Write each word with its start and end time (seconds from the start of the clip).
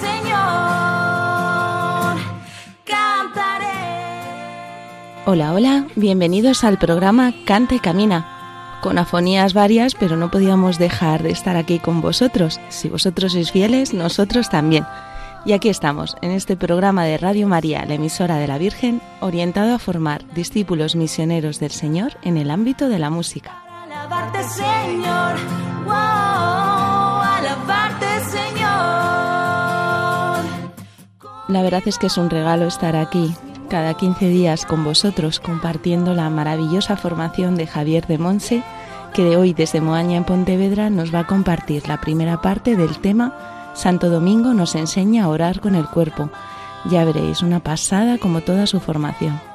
Señor. 0.00 0.80
Hola, 5.26 5.52
hola, 5.52 5.86
bienvenidos 5.94 6.64
al 6.64 6.78
programa 6.78 7.32
Cante 7.44 7.76
y 7.76 7.78
Camina. 7.78 8.78
Con 8.82 8.98
afonías 8.98 9.52
varias, 9.52 9.94
pero 9.94 10.16
no 10.16 10.30
podíamos 10.30 10.78
dejar 10.78 11.22
de 11.22 11.30
estar 11.30 11.56
aquí 11.56 11.78
con 11.78 12.00
vosotros. 12.00 12.58
Si 12.70 12.88
vosotros 12.88 13.32
sois 13.32 13.52
fieles, 13.52 13.94
nosotros 13.94 14.48
también. 14.48 14.84
Y 15.44 15.52
aquí 15.52 15.68
estamos, 15.68 16.16
en 16.20 16.32
este 16.32 16.56
programa 16.56 17.04
de 17.04 17.16
Radio 17.16 17.46
María, 17.46 17.84
la 17.86 17.94
emisora 17.94 18.36
de 18.36 18.46
la 18.46 18.58
Virgen, 18.58 19.00
orientado 19.20 19.74
a 19.74 19.78
formar 19.78 20.24
discípulos 20.34 20.96
misioneros 20.96 21.60
del 21.60 21.70
Señor 21.70 22.12
en 22.22 22.36
el 22.36 22.50
ámbito 22.50 22.88
de 22.88 22.98
la 22.98 23.10
música. 23.10 23.62
Alabarte, 23.84 24.42
Señor. 24.44 25.69
La 31.50 31.62
verdad 31.62 31.82
es 31.86 31.98
que 31.98 32.06
es 32.06 32.16
un 32.16 32.30
regalo 32.30 32.66
estar 32.66 32.94
aquí, 32.94 33.34
cada 33.68 33.94
15 33.94 34.28
días 34.28 34.64
con 34.64 34.84
vosotros 34.84 35.40
compartiendo 35.40 36.14
la 36.14 36.30
maravillosa 36.30 36.96
formación 36.96 37.56
de 37.56 37.66
Javier 37.66 38.06
de 38.06 38.18
Monse, 38.18 38.62
que 39.12 39.24
de 39.24 39.36
hoy 39.36 39.52
desde 39.52 39.80
Moaña 39.80 40.16
en 40.16 40.24
Pontevedra 40.24 40.90
nos 40.90 41.12
va 41.12 41.20
a 41.20 41.26
compartir 41.26 41.88
la 41.88 42.00
primera 42.00 42.40
parte 42.40 42.76
del 42.76 42.96
tema 42.98 43.34
Santo 43.74 44.10
Domingo 44.10 44.54
nos 44.54 44.74
enseña 44.74 45.24
a 45.24 45.28
orar 45.28 45.60
con 45.60 45.74
el 45.74 45.86
cuerpo. 45.86 46.30
Ya 46.90 47.04
veréis, 47.04 47.42
una 47.42 47.60
pasada 47.60 48.18
como 48.18 48.40
toda 48.40 48.66
su 48.66 48.80
formación. 48.80 49.49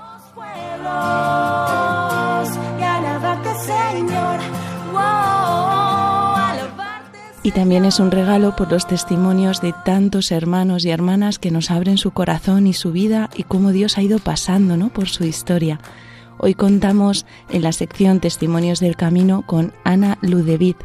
Y 7.46 7.52
también 7.52 7.86
es 7.86 8.00
un 8.00 8.10
regalo 8.10 8.56
por 8.56 8.72
los 8.72 8.88
testimonios 8.88 9.62
de 9.62 9.72
tantos 9.72 10.32
hermanos 10.32 10.84
y 10.84 10.90
hermanas 10.90 11.38
que 11.38 11.52
nos 11.52 11.70
abren 11.70 12.00
su 12.00 12.10
corazón 12.10 12.66
y 12.66 12.74
su 12.74 12.92
vida 12.92 13.30
y 13.36 13.44
cómo 13.44 13.70
Dios 13.70 14.00
ha 14.00 14.02
ido 14.02 14.18
pasando 14.18 14.78
¿no? 14.78 14.90
por 14.90 15.10
su 15.10 15.26
historia. 15.26 15.80
Hoy 16.40 16.56
contamos 16.56 17.28
en 17.52 17.62
la 17.62 17.72
sección 17.72 18.20
Testimonios 18.20 18.80
del 18.80 18.96
Camino 18.96 19.44
con 19.46 19.74
Ana 19.84 20.18
Ludevid. 20.24 20.76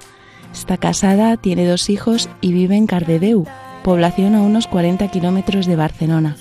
Está 0.53 0.77
casada, 0.77 1.39
tiene 1.39 1.67
dos 1.67 1.89
hijos 1.89 2.29
y 2.43 2.53
vive 2.53 2.77
en 2.77 2.87
Cardedeu, 2.87 3.47
población 3.83 4.35
a 4.35 4.43
unos 4.43 4.67
40 4.67 5.09
kilómetros 5.09 5.65
de 5.65 5.77
Barcelona. 5.77 6.37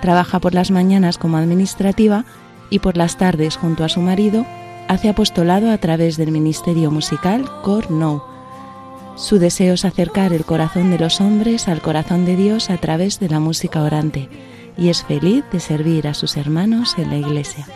Trabaja 0.00 0.38
por 0.38 0.54
las 0.54 0.70
mañanas 0.70 1.18
como 1.18 1.38
administrativa 1.38 2.24
y 2.70 2.78
por 2.78 2.96
las 2.96 3.18
tardes 3.18 3.56
junto 3.56 3.82
a 3.82 3.88
su 3.88 4.00
marido 4.00 4.46
hace 4.86 5.08
apostolado 5.08 5.72
a 5.72 5.78
través 5.78 6.16
del 6.16 6.30
ministerio 6.30 6.92
musical 6.92 7.50
Cor 7.64 7.90
Nou 7.90 8.29
su 9.16 9.38
deseo 9.38 9.74
es 9.74 9.84
acercar 9.84 10.32
el 10.32 10.44
corazón 10.44 10.90
de 10.90 10.98
los 10.98 11.20
hombres 11.20 11.68
al 11.68 11.82
corazón 11.82 12.24
de 12.24 12.36
Dios 12.36 12.70
a 12.70 12.78
través 12.78 13.20
de 13.20 13.28
la 13.28 13.40
música 13.40 13.82
orante 13.82 14.28
y 14.76 14.88
es 14.88 15.04
feliz 15.04 15.44
de 15.52 15.60
servir 15.60 16.08
a 16.08 16.14
sus 16.14 16.36
hermanos 16.36 16.96
en 16.98 17.10
la 17.10 17.16
iglesia. 17.16 17.66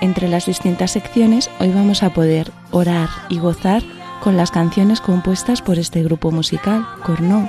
Entre 0.00 0.28
las 0.28 0.46
distintas 0.46 0.90
secciones, 0.90 1.48
hoy 1.60 1.70
vamos 1.70 2.02
a 2.02 2.10
poder 2.12 2.50
orar 2.72 3.08
y 3.28 3.38
gozar 3.38 3.82
con 4.20 4.36
las 4.36 4.50
canciones 4.50 5.00
compuestas 5.00 5.62
por 5.62 5.78
este 5.78 6.02
grupo 6.02 6.30
musical, 6.30 6.86
Cornó, 7.04 7.48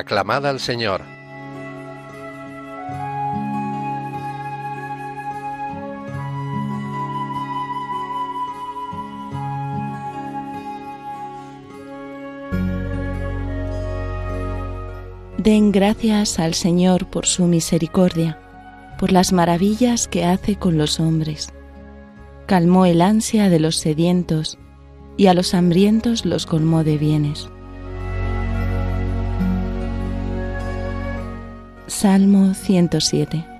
Aclamad 0.00 0.46
al 0.46 0.60
Señor. 0.60 1.02
Den 15.36 15.70
gracias 15.70 16.38
al 16.38 16.54
Señor 16.54 17.06
por 17.10 17.26
su 17.26 17.44
misericordia, 17.44 18.38
por 18.98 19.12
las 19.12 19.34
maravillas 19.34 20.08
que 20.08 20.24
hace 20.24 20.56
con 20.56 20.78
los 20.78 20.98
hombres. 20.98 21.52
Calmó 22.46 22.86
el 22.86 23.02
ansia 23.02 23.50
de 23.50 23.60
los 23.60 23.76
sedientos 23.76 24.56
y 25.18 25.26
a 25.26 25.34
los 25.34 25.52
hambrientos 25.52 26.24
los 26.24 26.46
colmó 26.46 26.84
de 26.84 26.96
bienes. 26.96 27.50
Salmo 31.90 32.54
107 32.54 33.59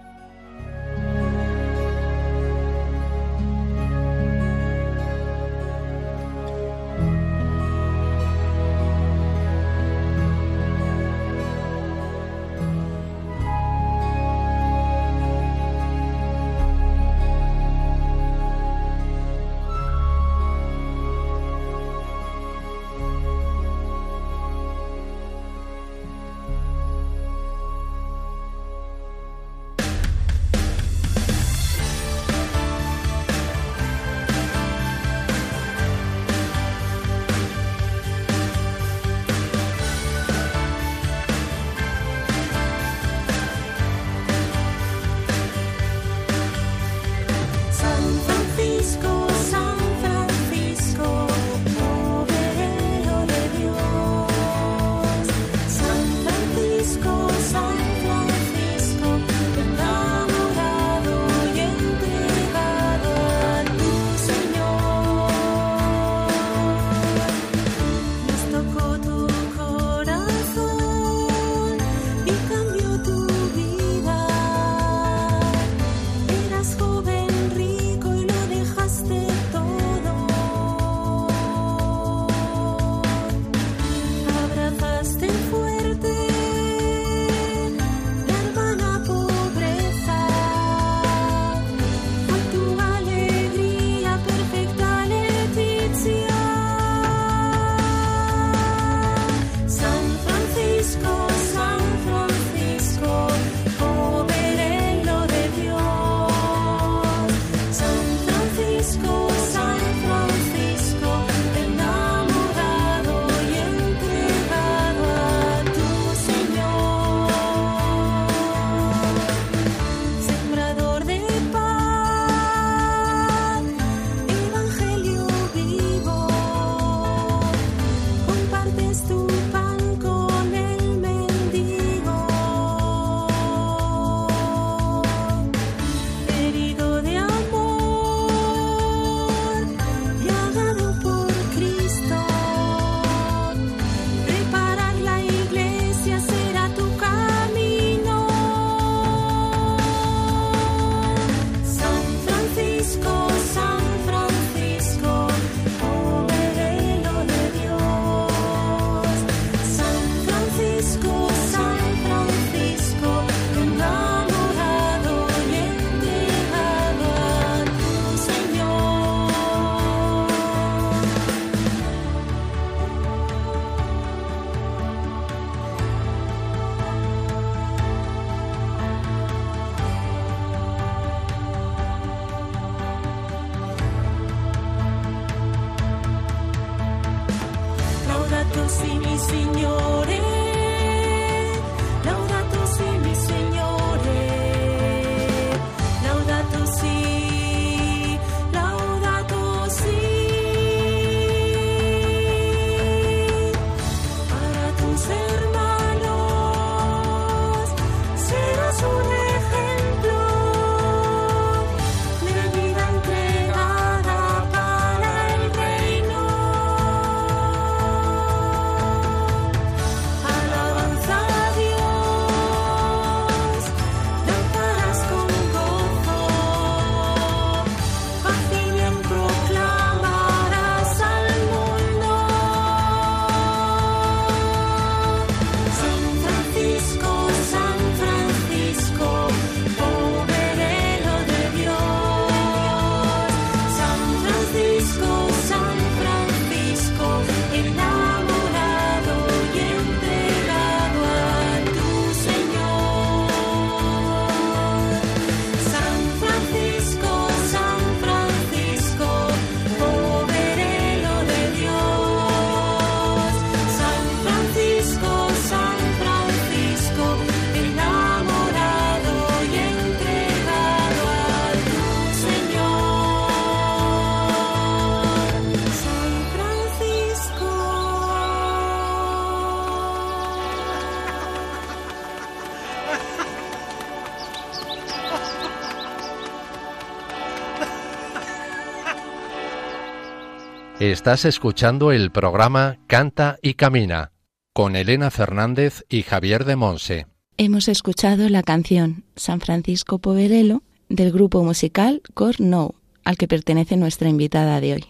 Estás 290.81 291.27
escuchando 291.27 291.93
el 291.93 292.11
programa 292.11 292.79
Canta 292.87 293.39
y 293.43 293.53
Camina 293.53 294.13
con 294.55 294.77
Elena 294.77 295.11
Fernández 295.11 295.85
y 295.91 296.05
Javier 296.05 296.47
de 296.47 296.57
Monse. 296.57 297.07
Hemos 297.37 297.69
escuchado 297.69 298.31
la 298.31 298.43
canción 298.43 299.05
San 299.15 299.43
Francisco 299.43 299.99
Poverello 299.99 300.63
del 300.89 301.13
grupo 301.13 301.45
musical 301.45 302.01
Cor 302.15 302.41
No, 302.41 302.77
al 303.05 303.19
que 303.19 303.29
pertenece 303.29 303.77
nuestra 303.77 304.09
invitada 304.09 304.59
de 304.63 304.73
hoy. 304.73 304.85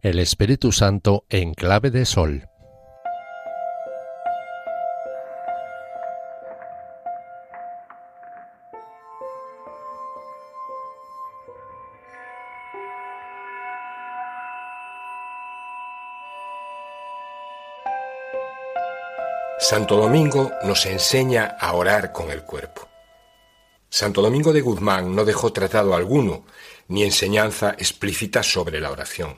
El 0.00 0.18
Espíritu 0.18 0.72
Santo 0.72 1.24
en 1.28 1.54
clave 1.54 1.92
de 1.92 2.04
sol. 2.04 2.49
Santo 19.70 19.96
Domingo 19.96 20.50
nos 20.64 20.84
enseña 20.84 21.44
a 21.44 21.74
orar 21.74 22.10
con 22.10 22.32
el 22.32 22.42
cuerpo. 22.42 22.88
Santo 23.88 24.20
Domingo 24.20 24.52
de 24.52 24.62
Guzmán 24.62 25.14
no 25.14 25.24
dejó 25.24 25.52
tratado 25.52 25.94
alguno 25.94 26.44
ni 26.88 27.04
enseñanza 27.04 27.76
explícita 27.78 28.42
sobre 28.42 28.80
la 28.80 28.90
oración, 28.90 29.36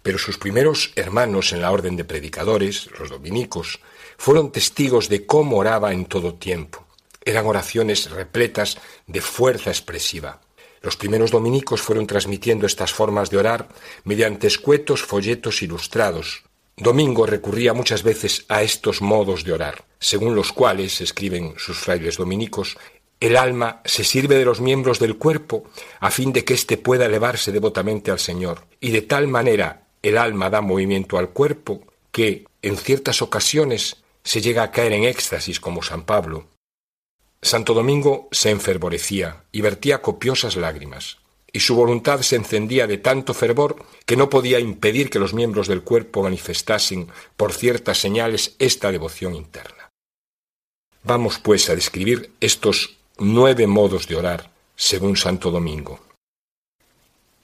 pero 0.00 0.18
sus 0.18 0.38
primeros 0.38 0.92
hermanos 0.94 1.52
en 1.52 1.62
la 1.62 1.72
orden 1.72 1.96
de 1.96 2.04
predicadores, 2.04 2.90
los 2.96 3.10
dominicos, 3.10 3.80
fueron 4.18 4.52
testigos 4.52 5.08
de 5.08 5.26
cómo 5.26 5.56
oraba 5.56 5.92
en 5.92 6.04
todo 6.04 6.34
tiempo. 6.34 6.86
Eran 7.24 7.46
oraciones 7.46 8.08
repletas 8.08 8.78
de 9.08 9.20
fuerza 9.20 9.70
expresiva. 9.70 10.42
Los 10.80 10.96
primeros 10.96 11.32
dominicos 11.32 11.82
fueron 11.82 12.06
transmitiendo 12.06 12.66
estas 12.66 12.92
formas 12.92 13.30
de 13.30 13.38
orar 13.38 13.66
mediante 14.04 14.46
escuetos 14.46 15.02
folletos 15.02 15.60
ilustrados, 15.60 16.44
Domingo 16.76 17.26
recurría 17.26 17.74
muchas 17.74 18.02
veces 18.02 18.46
a 18.48 18.62
estos 18.62 19.02
modos 19.02 19.44
de 19.44 19.52
orar, 19.52 19.84
según 19.98 20.34
los 20.34 20.52
cuales, 20.52 21.00
escriben 21.00 21.54
sus 21.58 21.78
frailes 21.78 22.16
dominicos, 22.16 22.78
el 23.20 23.36
alma 23.36 23.82
se 23.84 24.04
sirve 24.04 24.36
de 24.36 24.44
los 24.44 24.60
miembros 24.60 24.98
del 24.98 25.16
cuerpo 25.16 25.64
a 26.00 26.10
fin 26.10 26.32
de 26.32 26.44
que 26.44 26.54
éste 26.54 26.76
pueda 26.76 27.06
elevarse 27.06 27.52
devotamente 27.52 28.10
al 28.10 28.18
Señor, 28.18 28.66
y 28.80 28.90
de 28.90 29.02
tal 29.02 29.28
manera 29.28 29.86
el 30.02 30.18
alma 30.18 30.50
da 30.50 30.60
movimiento 30.60 31.18
al 31.18 31.28
cuerpo 31.30 31.82
que, 32.10 32.46
en 32.62 32.76
ciertas 32.76 33.22
ocasiones, 33.22 34.02
se 34.24 34.40
llega 34.40 34.62
a 34.62 34.70
caer 34.72 34.92
en 34.92 35.04
éxtasis 35.04 35.60
como 35.60 35.82
San 35.82 36.04
Pablo. 36.04 36.48
Santo 37.40 37.74
Domingo 37.74 38.28
se 38.32 38.50
enfervorecía 38.50 39.44
y 39.52 39.60
vertía 39.60 40.02
copiosas 40.02 40.56
lágrimas 40.56 41.21
y 41.52 41.60
su 41.60 41.74
voluntad 41.74 42.22
se 42.22 42.36
encendía 42.36 42.86
de 42.86 42.98
tanto 42.98 43.34
fervor 43.34 43.84
que 44.06 44.16
no 44.16 44.30
podía 44.30 44.58
impedir 44.58 45.10
que 45.10 45.18
los 45.18 45.34
miembros 45.34 45.68
del 45.68 45.82
cuerpo 45.82 46.22
manifestasen 46.22 47.08
por 47.36 47.52
ciertas 47.52 47.98
señales 47.98 48.56
esta 48.58 48.90
devoción 48.90 49.34
interna. 49.34 49.90
Vamos 51.04 51.38
pues 51.38 51.68
a 51.68 51.74
describir 51.74 52.32
estos 52.40 52.96
nueve 53.18 53.66
modos 53.66 54.08
de 54.08 54.16
orar 54.16 54.50
según 54.76 55.16
Santo 55.16 55.50
Domingo. 55.50 56.00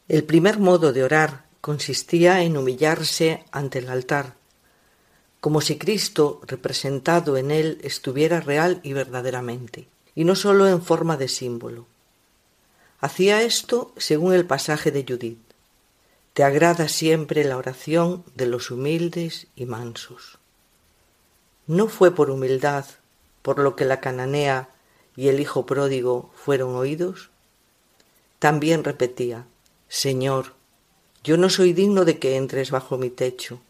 El 0.08 0.24
primer 0.24 0.58
modo 0.58 0.92
de 0.92 1.02
orar 1.04 1.44
consistía 1.60 2.42
en 2.42 2.56
humillarse 2.56 3.44
ante 3.52 3.80
el 3.80 3.90
altar, 3.90 4.36
como 5.40 5.60
si 5.60 5.76
Cristo 5.76 6.40
representado 6.46 7.36
en 7.36 7.50
él 7.50 7.78
estuviera 7.82 8.40
real 8.40 8.80
y 8.82 8.94
verdaderamente, 8.94 9.86
y 10.14 10.24
no 10.24 10.34
sólo 10.34 10.66
en 10.66 10.80
forma 10.82 11.16
de 11.16 11.28
símbolo. 11.28 11.86
Hacía 13.00 13.42
esto 13.42 13.92
según 13.96 14.32
el 14.34 14.44
pasaje 14.44 14.90
de 14.90 15.04
Judith. 15.08 15.38
Te 16.34 16.42
agrada 16.42 16.88
siempre 16.88 17.44
la 17.44 17.56
oración 17.56 18.24
de 18.34 18.46
los 18.46 18.72
humildes 18.72 19.46
y 19.54 19.66
mansos. 19.66 20.38
No 21.68 21.86
fue 21.86 22.12
por 22.12 22.30
humildad 22.30 22.86
por 23.42 23.60
lo 23.60 23.76
que 23.76 23.84
la 23.84 24.00
cananea 24.00 24.70
y 25.14 25.28
el 25.28 25.38
hijo 25.38 25.64
pródigo 25.64 26.30
fueron 26.34 26.74
oídos. 26.74 27.30
También 28.40 28.82
repetía, 28.82 29.46
Señor, 29.88 30.54
yo 31.22 31.36
no 31.36 31.50
soy 31.50 31.72
digno 31.72 32.04
de 32.04 32.18
que 32.18 32.36
entres 32.36 32.72
bajo 32.72 32.98
mi 32.98 33.10
techo. 33.10 33.60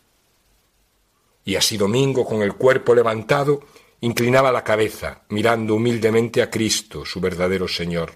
Y 1.45 1.57
así 1.57 1.77
Domingo, 1.77 2.25
con 2.25 2.41
el 2.43 2.55
cuerpo 2.55 2.95
levantado, 2.95 3.61
inclinaba 4.01 4.53
la 4.53 4.65
cabeza, 4.65 5.23
mirando 5.29 5.75
humildemente 5.75 6.41
a 6.41 6.51
Cristo, 6.51 7.05
su 7.05 7.21
verdadero 7.21 7.69
Señor 7.69 8.13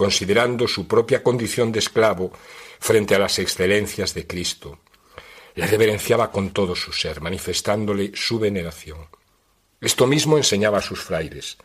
considerando 0.00 0.66
su 0.66 0.88
propia 0.88 1.22
condición 1.22 1.72
de 1.72 1.78
esclavo 1.78 2.32
frente 2.78 3.14
a 3.14 3.18
las 3.18 3.38
excelencias 3.38 4.14
de 4.14 4.26
Cristo. 4.26 4.78
Le 5.54 5.66
reverenciaba 5.66 6.30
con 6.32 6.52
todo 6.52 6.74
su 6.74 6.90
ser, 6.90 7.20
manifestándole 7.20 8.12
su 8.14 8.38
veneración. 8.38 8.96
Esto 9.78 10.06
mismo 10.06 10.38
enseñaba 10.38 10.78
a 10.78 10.80
sus 10.80 11.02
frailes, 11.02 11.58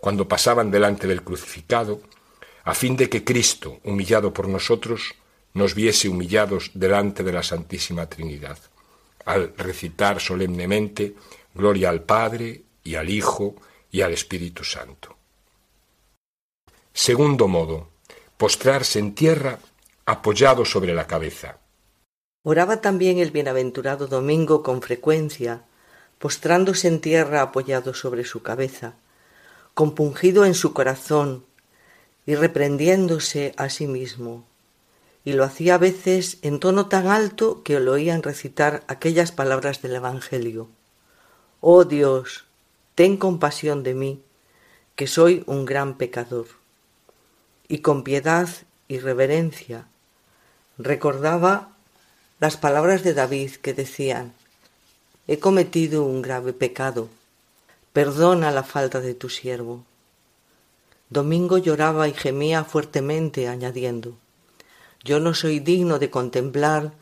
cuando 0.00 0.26
pasaban 0.26 0.72
delante 0.72 1.06
del 1.06 1.22
crucificado, 1.22 2.00
a 2.64 2.74
fin 2.74 2.96
de 2.96 3.08
que 3.08 3.22
Cristo, 3.22 3.78
humillado 3.84 4.32
por 4.32 4.48
nosotros, 4.48 5.14
nos 5.54 5.76
viese 5.76 6.08
humillados 6.08 6.72
delante 6.74 7.22
de 7.22 7.34
la 7.34 7.44
Santísima 7.44 8.08
Trinidad, 8.08 8.58
al 9.26 9.54
recitar 9.56 10.20
solemnemente 10.20 11.14
Gloria 11.54 11.90
al 11.90 12.02
Padre 12.02 12.62
y 12.82 12.96
al 12.96 13.10
Hijo 13.10 13.54
y 13.92 14.00
al 14.00 14.12
Espíritu 14.12 14.64
Santo. 14.64 15.15
Segundo 17.06 17.46
modo, 17.46 17.86
postrarse 18.36 18.98
en 18.98 19.14
tierra 19.14 19.60
apoyado 20.06 20.64
sobre 20.64 20.92
la 20.92 21.06
cabeza. 21.06 21.58
Oraba 22.42 22.80
también 22.80 23.18
el 23.18 23.30
bienaventurado 23.30 24.08
Domingo 24.08 24.64
con 24.64 24.82
frecuencia, 24.82 25.62
postrándose 26.18 26.88
en 26.88 27.00
tierra 27.00 27.42
apoyado 27.42 27.94
sobre 27.94 28.24
su 28.24 28.42
cabeza, 28.42 28.96
compungido 29.72 30.44
en 30.46 30.54
su 30.54 30.72
corazón 30.72 31.46
y 32.26 32.34
reprendiéndose 32.34 33.54
a 33.56 33.68
sí 33.68 33.86
mismo, 33.86 34.44
y 35.24 35.34
lo 35.34 35.44
hacía 35.44 35.76
a 35.76 35.78
veces 35.78 36.38
en 36.42 36.58
tono 36.58 36.88
tan 36.88 37.06
alto 37.06 37.62
que 37.62 37.78
lo 37.78 37.92
oían 37.92 38.24
recitar 38.24 38.82
aquellas 38.88 39.30
palabras 39.30 39.80
del 39.80 39.94
Evangelio. 39.94 40.70
Oh 41.60 41.84
Dios, 41.84 42.46
ten 42.96 43.16
compasión 43.16 43.84
de 43.84 43.94
mí, 43.94 44.22
que 44.96 45.06
soy 45.06 45.44
un 45.46 45.66
gran 45.66 45.98
pecador. 45.98 46.65
Y 47.68 47.78
con 47.78 48.04
piedad 48.04 48.48
y 48.88 48.98
reverencia 48.98 49.86
recordaba 50.78 51.70
las 52.38 52.56
palabras 52.56 53.02
de 53.02 53.14
David 53.14 53.52
que 53.62 53.74
decían, 53.74 54.32
He 55.26 55.38
cometido 55.38 56.04
un 56.04 56.22
grave 56.22 56.52
pecado, 56.52 57.08
perdona 57.92 58.50
la 58.50 58.62
falta 58.62 59.00
de 59.00 59.14
tu 59.14 59.28
siervo. 59.28 59.84
Domingo 61.08 61.58
lloraba 61.58 62.08
y 62.08 62.12
gemía 62.12 62.62
fuertemente, 62.64 63.48
añadiendo, 63.48 64.16
Yo 65.02 65.18
no 65.18 65.34
soy 65.34 65.58
digno 65.58 65.98
de 65.98 66.10
contemplar 66.10 66.92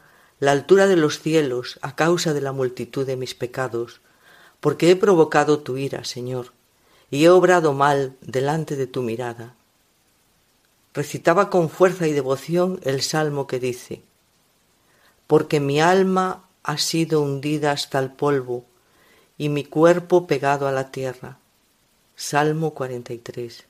la 0.41 0.53
altura 0.53 0.87
de 0.87 0.97
los 0.97 1.21
cielos 1.21 1.79
a 1.83 1.97
causa 1.97 2.33
de 2.33 2.41
la 2.41 2.53
multitud 2.53 3.07
de 3.07 3.17
mis 3.17 3.35
pecados, 3.35 4.01
porque 4.61 4.91
he 4.91 4.97
provocado 4.97 5.59
tu 5.59 5.77
ira, 5.77 6.05
Señor, 6.05 6.53
y 7.11 7.25
he 7.25 7.31
obrado 7.31 7.73
mal 7.73 8.17
delante 8.21 8.77
de 8.77 8.87
tu 8.87 9.03
mirada. 9.03 9.55
Recitaba 10.95 11.51
con 11.51 11.71
fuerza 11.71 12.07
y 12.07 12.13
devoción 12.13 12.79
el 12.85 13.03
salmo 13.03 13.49
que 13.49 13.59
dice, 13.59 14.03
Porque 15.27 15.59
mi 15.59 15.81
alma 15.81 16.45
ha 16.63 16.79
sido 16.79 17.21
hundida 17.21 17.73
hasta 17.73 17.99
el 17.99 18.13
polvo, 18.13 18.65
y 19.37 19.49
mi 19.49 19.65
cuerpo 19.65 20.29
pegado 20.29 20.69
a 20.69 20.73
la 20.73 20.93
tierra. 20.93 21.39
Salmo 22.15 22.75
43. 22.75 23.65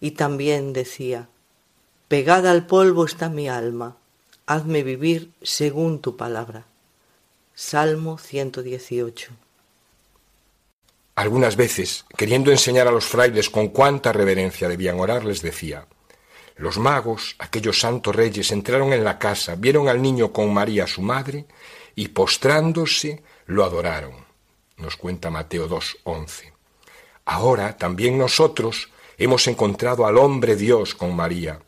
Y 0.00 0.12
también 0.12 0.72
decía, 0.72 1.28
Pegada 2.06 2.52
al 2.52 2.66
polvo 2.66 3.04
está 3.04 3.28
mi 3.28 3.48
alma, 3.48 3.96
hazme 4.46 4.84
vivir 4.84 5.32
según 5.42 6.00
tu 6.00 6.16
palabra. 6.16 6.64
Salmo 7.56 8.18
118. 8.18 9.32
Algunas 11.16 11.56
veces, 11.56 12.04
queriendo 12.16 12.52
enseñar 12.52 12.86
a 12.86 12.92
los 12.92 13.04
frailes 13.04 13.50
con 13.50 13.68
cuánta 13.68 14.12
reverencia 14.12 14.68
debían 14.68 15.00
orar, 15.00 15.24
les 15.24 15.42
decía, 15.42 15.86
los 16.56 16.78
magos, 16.78 17.36
aquellos 17.38 17.80
santos 17.80 18.14
reyes, 18.14 18.52
entraron 18.52 18.92
en 18.92 19.04
la 19.04 19.18
casa, 19.18 19.56
vieron 19.56 19.88
al 19.88 20.00
niño 20.00 20.32
con 20.32 20.52
María 20.52 20.86
su 20.86 21.02
madre, 21.02 21.46
y 21.94 22.08
postrándose 22.08 23.22
lo 23.46 23.64
adoraron. 23.64 24.14
Nos 24.76 24.96
cuenta 24.96 25.30
Mateo 25.30 25.68
2.11. 25.68 26.52
Ahora 27.26 27.76
también 27.76 28.18
nosotros 28.18 28.90
hemos 29.18 29.46
encontrado 29.46 30.06
al 30.06 30.18
hombre 30.18 30.56
Dios 30.56 30.94
con 30.94 31.14
María. 31.14 31.60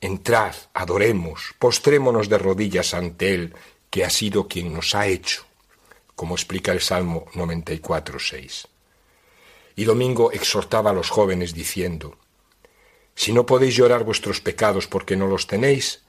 Entrad, 0.00 0.54
adoremos, 0.74 1.54
postrémonos 1.58 2.28
de 2.28 2.38
rodillas 2.38 2.94
ante 2.94 3.34
Él, 3.34 3.54
que 3.90 4.04
ha 4.04 4.10
sido 4.10 4.46
quien 4.46 4.72
nos 4.72 4.94
ha 4.94 5.06
hecho 5.06 5.48
como 6.18 6.34
explica 6.34 6.72
el 6.72 6.80
Salmo 6.80 7.26
94.6. 7.34 8.66
Y 9.76 9.84
Domingo 9.84 10.32
exhortaba 10.32 10.90
a 10.90 10.92
los 10.92 11.10
jóvenes 11.10 11.54
diciendo, 11.54 12.16
Si 13.18 13.32
no 13.32 13.46
podéis 13.46 13.74
llorar 13.74 14.04
vuestros 14.04 14.40
pecados 14.40 14.86
porque 14.86 15.16
no 15.16 15.26
los 15.26 15.48
tenéis, 15.48 16.04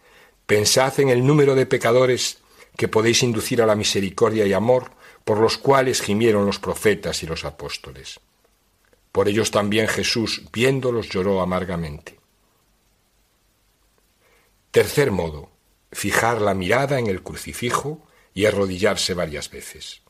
pensad 0.45 0.99
en 0.99 1.09
el 1.09 1.25
número 1.25 1.55
de 1.55 1.65
pecadores 1.65 2.37
que 2.77 2.87
podéis 2.87 3.23
inducir 3.23 3.63
a 3.63 3.65
la 3.65 3.75
misericordia 3.75 4.45
y 4.45 4.53
amor 4.53 4.91
por 5.25 5.39
los 5.39 5.57
cuales 5.57 6.03
gimieron 6.03 6.45
los 6.45 6.59
profetas 6.59 7.23
y 7.23 7.25
los 7.25 7.45
apóstoles. 7.45 8.19
Por 9.11 9.27
ellos 9.27 9.49
también 9.49 9.87
Jesús, 9.87 10.43
viéndolos, 10.53 11.09
lloró 11.09 11.41
amargamente. 11.41 12.19
Tercer 14.69 15.09
modo, 15.09 15.49
fijar 15.91 16.39
la 16.41 16.53
mirada 16.53 16.99
en 16.99 17.07
el 17.07 17.23
crucifijo 17.23 18.05
y 18.35 18.45
arrodillarse 18.45 19.15
varias 19.15 19.49
veces. 19.49 20.03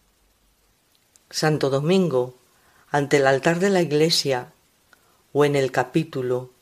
Santo 1.29 1.69
Domingo, 1.69 2.37
ante 2.89 3.17
el 3.17 3.27
altar 3.27 3.59
de 3.59 3.69
la 3.69 3.81
iglesia 3.81 4.51
o 5.31 5.45
en 5.45 5.55
el 5.55 5.71
capítulo, 5.71 6.58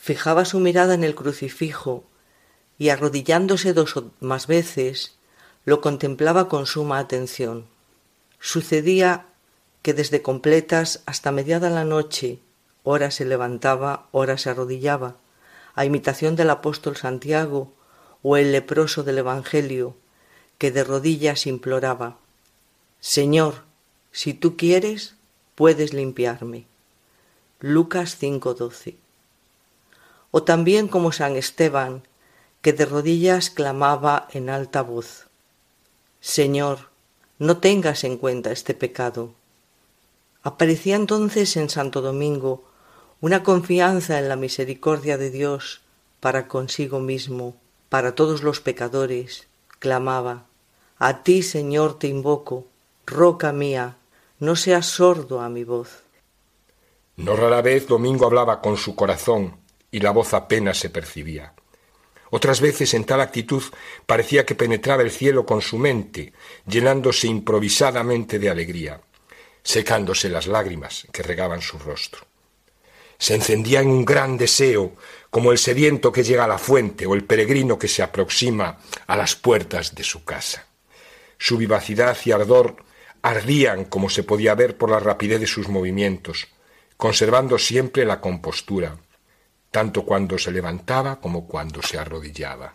fijaba 0.00 0.46
su 0.46 0.60
mirada 0.60 0.94
en 0.94 1.04
el 1.04 1.14
crucifijo 1.14 2.04
y 2.78 2.88
arrodillándose 2.88 3.74
dos 3.74 3.96
o 3.98 4.10
más 4.20 4.46
veces, 4.46 5.18
lo 5.66 5.82
contemplaba 5.82 6.48
con 6.48 6.64
suma 6.64 6.98
atención. 6.98 7.66
Sucedía 8.38 9.26
que 9.82 9.92
desde 9.92 10.22
completas 10.22 11.02
hasta 11.04 11.32
mediada 11.32 11.68
la 11.68 11.84
noche, 11.84 12.38
ora 12.82 13.10
se 13.10 13.26
levantaba, 13.26 14.08
ora 14.10 14.38
se 14.38 14.48
arrodillaba, 14.48 15.16
a 15.74 15.84
imitación 15.84 16.34
del 16.34 16.48
apóstol 16.48 16.96
Santiago 16.96 17.74
o 18.22 18.38
el 18.38 18.52
leproso 18.52 19.02
del 19.02 19.18
Evangelio, 19.18 19.96
que 20.56 20.70
de 20.70 20.82
rodillas 20.82 21.46
imploraba 21.46 22.18
Señor, 23.00 23.64
si 24.12 24.34
tú 24.34 24.56
quieres, 24.56 25.14
puedes 25.54 25.92
limpiarme. 25.92 26.66
Lucas 27.60 28.16
5:12. 28.18 28.99
O 30.30 30.42
también 30.42 30.88
como 30.88 31.12
San 31.12 31.36
Esteban, 31.36 32.02
que 32.62 32.72
de 32.72 32.84
rodillas 32.86 33.50
clamaba 33.50 34.28
en 34.32 34.50
alta 34.50 34.82
voz 34.82 35.30
Señor, 36.20 36.90
no 37.38 37.56
tengas 37.56 38.04
en 38.04 38.18
cuenta 38.18 38.52
este 38.52 38.74
pecado. 38.74 39.32
Aparecía 40.42 40.96
entonces 40.96 41.56
en 41.56 41.70
Santo 41.70 42.02
Domingo 42.02 42.64
una 43.22 43.42
confianza 43.42 44.18
en 44.18 44.28
la 44.28 44.36
misericordia 44.36 45.16
de 45.16 45.30
Dios 45.30 45.80
para 46.20 46.46
consigo 46.46 47.00
mismo, 47.00 47.56
para 47.88 48.14
todos 48.14 48.42
los 48.42 48.60
pecadores, 48.60 49.48
clamaba 49.78 50.44
a 50.98 51.22
ti, 51.22 51.42
Señor, 51.42 51.98
te 51.98 52.08
invoco, 52.08 52.66
roca 53.06 53.52
mía, 53.52 53.96
no 54.38 54.54
seas 54.54 54.84
sordo 54.84 55.40
a 55.40 55.48
mi 55.48 55.64
voz. 55.64 56.02
No 57.16 57.36
rara 57.36 57.62
vez 57.62 57.88
Domingo 57.88 58.26
hablaba 58.26 58.60
con 58.60 58.76
su 58.76 58.94
corazón 58.94 59.59
y 59.90 60.00
la 60.00 60.10
voz 60.10 60.34
apenas 60.34 60.78
se 60.78 60.90
percibía. 60.90 61.54
Otras 62.30 62.60
veces 62.60 62.94
en 62.94 63.04
tal 63.04 63.20
actitud 63.20 63.62
parecía 64.06 64.46
que 64.46 64.54
penetraba 64.54 65.02
el 65.02 65.10
cielo 65.10 65.44
con 65.44 65.60
su 65.60 65.78
mente, 65.78 66.32
llenándose 66.66 67.26
improvisadamente 67.26 68.38
de 68.38 68.50
alegría, 68.50 69.00
secándose 69.62 70.28
las 70.28 70.46
lágrimas 70.46 71.06
que 71.12 71.22
regaban 71.22 71.60
su 71.60 71.78
rostro. 71.78 72.26
Se 73.18 73.34
encendía 73.34 73.80
en 73.80 73.88
un 73.88 74.04
gran 74.04 74.38
deseo, 74.38 74.94
como 75.28 75.52
el 75.52 75.58
sediento 75.58 76.10
que 76.12 76.22
llega 76.22 76.44
a 76.44 76.48
la 76.48 76.58
fuente 76.58 77.04
o 77.04 77.14
el 77.14 77.24
peregrino 77.24 77.78
que 77.78 77.88
se 77.88 78.02
aproxima 78.02 78.78
a 79.06 79.16
las 79.16 79.34
puertas 79.34 79.94
de 79.94 80.04
su 80.04 80.24
casa. 80.24 80.66
Su 81.36 81.56
vivacidad 81.56 82.16
y 82.24 82.32
ardor 82.32 82.76
ardían 83.22 83.84
como 83.84 84.08
se 84.08 84.22
podía 84.22 84.54
ver 84.54 84.78
por 84.78 84.90
la 84.90 85.00
rapidez 85.00 85.40
de 85.40 85.46
sus 85.46 85.68
movimientos, 85.68 86.48
conservando 86.96 87.58
siempre 87.58 88.04
la 88.04 88.20
compostura, 88.20 88.96
tanto 89.70 90.04
cuando 90.04 90.38
se 90.38 90.50
levantaba 90.50 91.20
como 91.20 91.46
cuando 91.46 91.82
se 91.82 91.98
arrodillaba. 91.98 92.74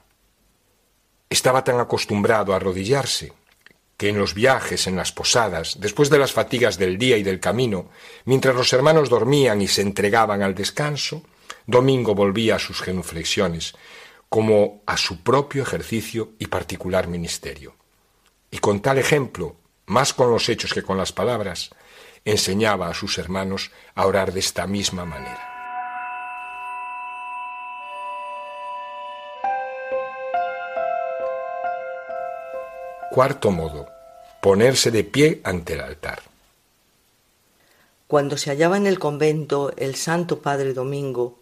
Estaba 1.30 1.64
tan 1.64 1.80
acostumbrado 1.80 2.54
a 2.54 2.58
arrodillarse 2.58 3.34
que 3.98 4.10
en 4.10 4.18
los 4.18 4.34
viajes, 4.34 4.88
en 4.88 4.96
las 4.96 5.12
posadas, 5.12 5.80
después 5.80 6.10
de 6.10 6.20
las 6.20 6.32
fatigas 6.32 6.78
del 6.78 6.98
día 6.98 7.18
y 7.18 7.24
del 7.24 7.40
camino, 7.40 7.90
mientras 8.25 8.56
los 8.56 8.72
hermanos 8.74 9.10
dormían 9.10 9.62
y 9.62 9.68
se 9.68 9.82
entregaban 9.82 10.42
al 10.42 10.56
descanso, 10.56 11.24
Domingo 11.66 12.14
volvía 12.14 12.56
a 12.56 12.60
sus 12.60 12.82
genuflexiones, 12.82 13.74
como 14.30 14.84
a 14.86 14.98
su 14.98 15.24
propio 15.24 15.64
ejercicio 15.64 16.34
y 16.40 16.48
particular 16.48 17.08
ministerio 17.08 17.75
y 18.56 18.60
con 18.60 18.80
tal 18.80 18.98
ejemplo, 18.98 19.58
más 19.86 20.14
con 20.14 20.32
los 20.32 20.48
hechos 20.48 20.74
que 20.74 20.82
con 20.82 20.98
las 20.98 21.12
palabras, 21.12 21.72
enseñaba 22.24 22.88
a 22.88 22.94
sus 22.94 23.18
hermanos 23.18 23.72
a 23.96 24.06
orar 24.06 24.32
de 24.32 24.40
esta 24.40 24.66
misma 24.66 25.04
manera. 25.04 25.55
Cuarto 33.12 33.52
modo, 33.52 33.88
ponerse 34.42 34.92
de 34.92 35.04
pie 35.04 35.42
ante 35.44 35.74
el 35.74 35.82
altar. 35.82 36.22
Cuando 38.08 38.38
se 38.38 38.50
hallaba 38.50 38.78
en 38.78 38.88
el 38.88 39.00
convento 39.00 39.74
el 39.78 39.96
Santo 39.96 40.42
Padre 40.42 40.74
Domingo, 40.74 41.39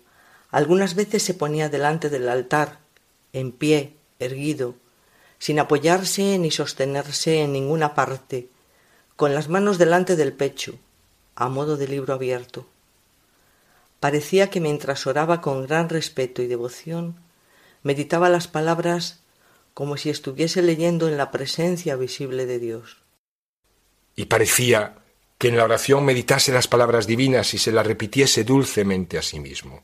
algunas 0.52 0.94
veces 0.94 1.24
se 1.24 1.34
ponía 1.34 1.70
delante 1.70 2.10
del 2.10 2.30
altar, 2.30 2.80
en 3.32 3.52
pie, 3.52 3.96
erguido, 4.20 4.76
sin 5.40 5.60
apoyarse 5.60 6.38
ni 6.38 6.52
sostenerse 6.52 7.42
en 7.42 7.54
ninguna 7.54 7.96
parte, 7.96 8.50
con 9.16 9.34
las 9.34 9.50
manos 9.50 9.78
delante 9.78 10.16
del 10.16 10.34
pecho, 10.34 10.76
a 11.36 11.50
modo 11.50 11.76
de 11.78 11.88
libro 11.88 12.14
abierto. 12.14 12.68
Parecía 14.00 14.50
que 14.50 14.60
mientras 14.60 15.08
oraba 15.08 15.42
con 15.42 15.66
gran 15.66 15.90
respeto 15.90 16.42
y 16.42 16.48
devoción, 16.48 17.16
meditaba 17.84 18.30
las 18.30 18.48
palabras 18.48 19.23
como 19.74 19.98
si 19.98 20.10
estuviese 20.10 20.62
leyendo 20.62 21.08
en 21.08 21.18
la 21.18 21.32
presencia 21.32 21.96
visible 21.96 22.46
de 22.46 22.60
Dios. 22.60 22.98
Y 24.16 24.26
parecía 24.26 24.98
que 25.38 25.48
en 25.48 25.58
la 25.58 25.66
oración 25.66 26.06
meditase 26.06 26.52
las 26.52 26.68
palabras 26.68 27.08
divinas 27.08 27.54
y 27.54 27.58
se 27.58 27.72
las 27.72 27.86
repitiese 27.86 28.44
dulcemente 28.44 29.18
a 29.18 29.22
sí 29.22 29.40
mismo. 29.40 29.84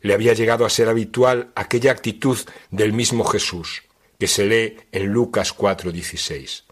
Le 0.00 0.14
había 0.14 0.32
llegado 0.34 0.64
a 0.64 0.70
ser 0.70 0.88
habitual 0.88 1.50
aquella 1.54 1.90
actitud 1.90 2.38
del 2.70 2.92
mismo 2.92 3.24
Jesús, 3.24 3.82
que 4.18 4.28
se 4.28 4.46
lee 4.46 4.76
en 4.92 5.06
Lucas 5.06 5.52
4:16. 5.52 6.64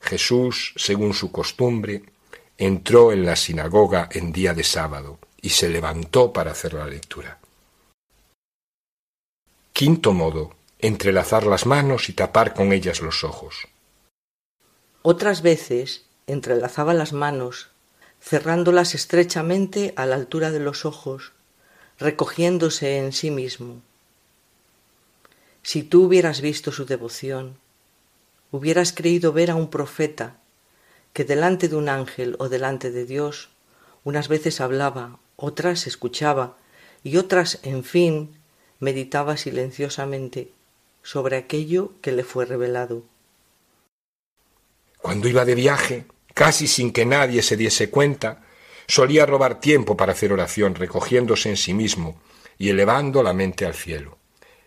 Jesús, 0.00 0.74
según 0.76 1.14
su 1.14 1.30
costumbre, 1.30 2.02
entró 2.58 3.12
en 3.12 3.24
la 3.24 3.36
sinagoga 3.36 4.08
en 4.10 4.32
día 4.32 4.54
de 4.54 4.64
sábado 4.64 5.18
y 5.40 5.50
se 5.50 5.68
levantó 5.68 6.32
para 6.32 6.52
hacer 6.52 6.74
la 6.74 6.86
lectura. 6.86 7.38
Quinto 9.72 10.12
modo, 10.12 10.54
entrelazar 10.86 11.46
las 11.46 11.64
manos 11.64 12.10
y 12.10 12.12
tapar 12.12 12.52
con 12.52 12.70
ellas 12.70 13.00
los 13.00 13.24
ojos. 13.24 13.68
Otras 15.00 15.40
veces 15.40 16.04
entrelazaba 16.26 16.92
las 16.92 17.14
manos, 17.14 17.70
cerrándolas 18.20 18.94
estrechamente 18.94 19.94
a 19.96 20.04
la 20.04 20.16
altura 20.16 20.50
de 20.50 20.60
los 20.60 20.84
ojos, 20.84 21.32
recogiéndose 21.98 22.98
en 22.98 23.14
sí 23.14 23.30
mismo. 23.30 23.80
Si 25.62 25.82
tú 25.82 26.04
hubieras 26.04 26.42
visto 26.42 26.70
su 26.70 26.84
devoción, 26.84 27.56
hubieras 28.50 28.92
creído 28.92 29.32
ver 29.32 29.50
a 29.50 29.54
un 29.54 29.70
profeta 29.70 30.36
que 31.14 31.24
delante 31.24 31.70
de 31.70 31.76
un 31.76 31.88
ángel 31.88 32.36
o 32.38 32.50
delante 32.50 32.90
de 32.90 33.06
Dios 33.06 33.48
unas 34.04 34.28
veces 34.28 34.60
hablaba, 34.60 35.18
otras 35.36 35.86
escuchaba 35.86 36.58
y 37.02 37.16
otras, 37.16 37.60
en 37.62 37.84
fin, 37.84 38.36
meditaba 38.80 39.38
silenciosamente 39.38 40.52
sobre 41.04 41.36
aquello 41.36 41.92
que 42.00 42.10
le 42.10 42.24
fue 42.24 42.46
revelado. 42.46 43.04
Cuando 45.00 45.28
iba 45.28 45.44
de 45.44 45.54
viaje, 45.54 46.06
casi 46.32 46.66
sin 46.66 46.90
que 46.90 47.04
nadie 47.04 47.42
se 47.42 47.56
diese 47.56 47.90
cuenta, 47.90 48.42
solía 48.88 49.26
robar 49.26 49.60
tiempo 49.60 49.96
para 49.96 50.12
hacer 50.12 50.32
oración, 50.32 50.74
recogiéndose 50.74 51.50
en 51.50 51.58
sí 51.58 51.74
mismo 51.74 52.20
y 52.58 52.70
elevando 52.70 53.22
la 53.22 53.34
mente 53.34 53.66
al 53.66 53.74
cielo. 53.74 54.18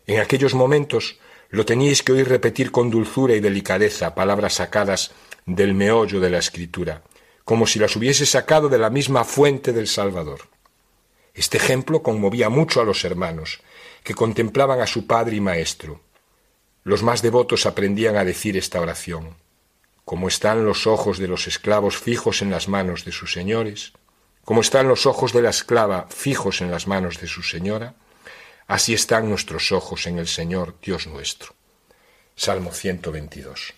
En 0.06 0.20
aquellos 0.20 0.54
momentos 0.54 1.20
lo 1.50 1.66
teníais 1.66 2.04
que 2.04 2.12
oír 2.12 2.30
repetir 2.30 2.72
con 2.72 2.92
dulzura 2.92 3.34
y 3.34 3.40
delicadeza 3.40 4.14
palabras 4.14 4.54
sacadas 4.54 5.12
del 5.46 5.74
meollo 5.74 6.20
de 6.20 6.30
la 6.30 6.38
escritura, 6.38 7.04
como 7.46 7.66
si 7.66 7.80
las 7.80 7.96
hubiese 7.96 8.26
sacado 8.26 8.70
de 8.70 8.78
la 8.78 8.90
misma 8.90 9.24
fuente 9.24 9.74
del 9.74 9.88
Salvador. 9.88 10.42
Este 11.34 11.58
ejemplo 11.58 12.04
conmovía 12.04 12.50
mucho 12.50 12.80
a 12.80 12.86
los 12.86 13.04
hermanos, 13.06 13.62
que 14.04 14.14
contemplaban 14.14 14.82
a 14.82 14.88
su 14.88 15.08
padre 15.08 15.38
y 15.38 15.42
maestro. 15.42 16.02
Los 16.88 17.04
más 17.04 17.22
devotos 17.22 17.66
aprendían 17.66 18.16
a 18.16 18.24
decir 18.24 18.56
esta 18.56 18.80
oración. 18.80 19.36
Como 20.06 20.30
están 20.30 20.64
los 20.64 20.88
ojos 20.88 21.18
de 21.18 21.28
los 21.28 21.46
esclavos 21.46 21.98
fijos 21.98 22.42
en 22.42 22.50
las 22.50 22.70
manos 22.70 23.04
de 23.04 23.12
sus 23.12 23.34
señores, 23.34 23.92
como 24.46 24.62
están 24.62 24.88
los 24.88 25.06
ojos 25.06 25.34
de 25.34 25.42
la 25.42 25.50
esclava 25.50 26.08
fijos 26.08 26.62
en 26.62 26.72
las 26.72 26.88
manos 26.88 27.20
de 27.20 27.28
su 27.28 27.44
señora, 27.44 27.96
así 28.68 28.94
están 28.94 29.28
nuestros 29.28 29.74
ojos 29.74 30.08
en 30.08 30.18
el 30.18 30.28
Señor 30.28 30.76
Dios 30.82 31.08
nuestro. 31.08 31.56
Salmo 32.38 32.72
122. 32.72 33.74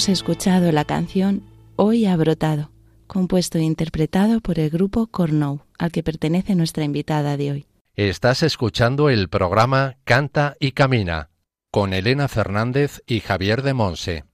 Hemos 0.00 0.08
escuchado 0.08 0.72
la 0.72 0.86
canción 0.86 1.42
Hoy 1.76 2.06
ha 2.06 2.16
brotado, 2.16 2.70
compuesto 3.06 3.58
e 3.58 3.62
interpretado 3.62 4.40
por 4.40 4.58
el 4.58 4.70
grupo 4.70 5.08
Cornou, 5.08 5.60
al 5.78 5.92
que 5.92 6.02
pertenece 6.02 6.54
nuestra 6.54 6.84
invitada 6.84 7.36
de 7.36 7.52
hoy. 7.52 7.66
Estás 7.96 8.42
escuchando 8.42 9.10
el 9.10 9.28
programa 9.28 9.98
Canta 10.04 10.56
y 10.58 10.72
Camina 10.72 11.28
con 11.70 11.92
Elena 11.92 12.28
Fernández 12.28 13.02
y 13.06 13.20
Javier 13.20 13.60
de 13.60 13.74
Monse. 13.74 14.24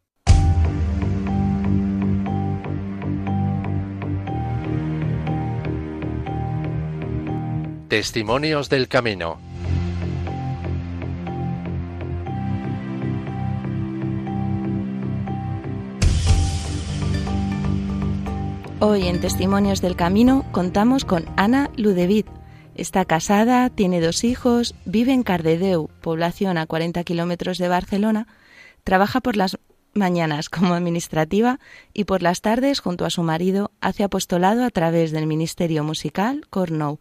Testimonios 7.89 8.69
del 8.69 8.87
Camino. 8.87 9.46
Hoy 18.79 19.09
en 19.09 19.23
Testimonios 19.23 19.81
del 19.81 19.97
Camino 19.97 20.45
contamos 20.53 21.07
con 21.07 21.25
Ana 21.39 21.71
Ludevid. 21.79 22.27
Está 22.75 23.07
casada, 23.07 23.71
tiene 23.71 24.03
dos 24.03 24.23
hijos, 24.23 24.75
vive 24.85 25.15
en 25.15 25.23
Cardedeu, 25.23 25.89
población 26.03 26.59
a 26.59 26.67
40 26.67 27.03
kilómetros 27.03 27.57
de 27.57 27.69
Barcelona, 27.69 28.27
trabaja 28.85 29.23
por 29.23 29.35
las 29.35 29.59
mañanas 29.95 30.51
como 30.51 30.75
administrativa 30.75 31.59
y 31.95 32.05
por 32.05 32.21
las 32.21 32.43
tardes 32.43 32.81
junto 32.81 33.07
a 33.07 33.11
su 33.11 33.23
marido 33.23 33.71
hace 33.81 34.05
apostolado 34.05 34.63
a 34.63 34.71
través 34.71 35.11
del 35.11 35.27
Ministerio 35.27 35.83
Musical 35.83 36.47
Cornou. 36.51 37.01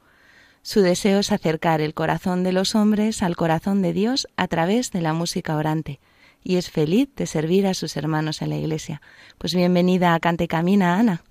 Su 0.62 0.80
deseo 0.80 1.20
es 1.20 1.34
acercar 1.34 1.82
el 1.82 1.94
corazón 1.94 2.44
de 2.44 2.54
los 2.54 2.74
hombres 2.74 3.22
al 3.22 3.36
corazón 3.36 3.82
de 3.82 3.92
Dios 3.92 4.30
a 4.38 4.48
través 4.48 4.92
de 4.92 5.02
la 5.02 5.12
música 5.12 5.58
orante 5.58 6.00
y 6.42 6.56
es 6.56 6.70
feliz 6.70 7.10
de 7.18 7.28
servir 7.28 7.68
a 7.68 7.74
sus 7.74 7.98
hermanos 7.98 8.42
en 8.42 8.52
la 8.52 8.56
iglesia. 8.56 9.02
Pues 9.38 9.54
bienvenida 9.54 10.14
a 10.14 10.22
Cante 10.22 10.48
Camina, 10.48 10.98
Ana. 10.98 11.22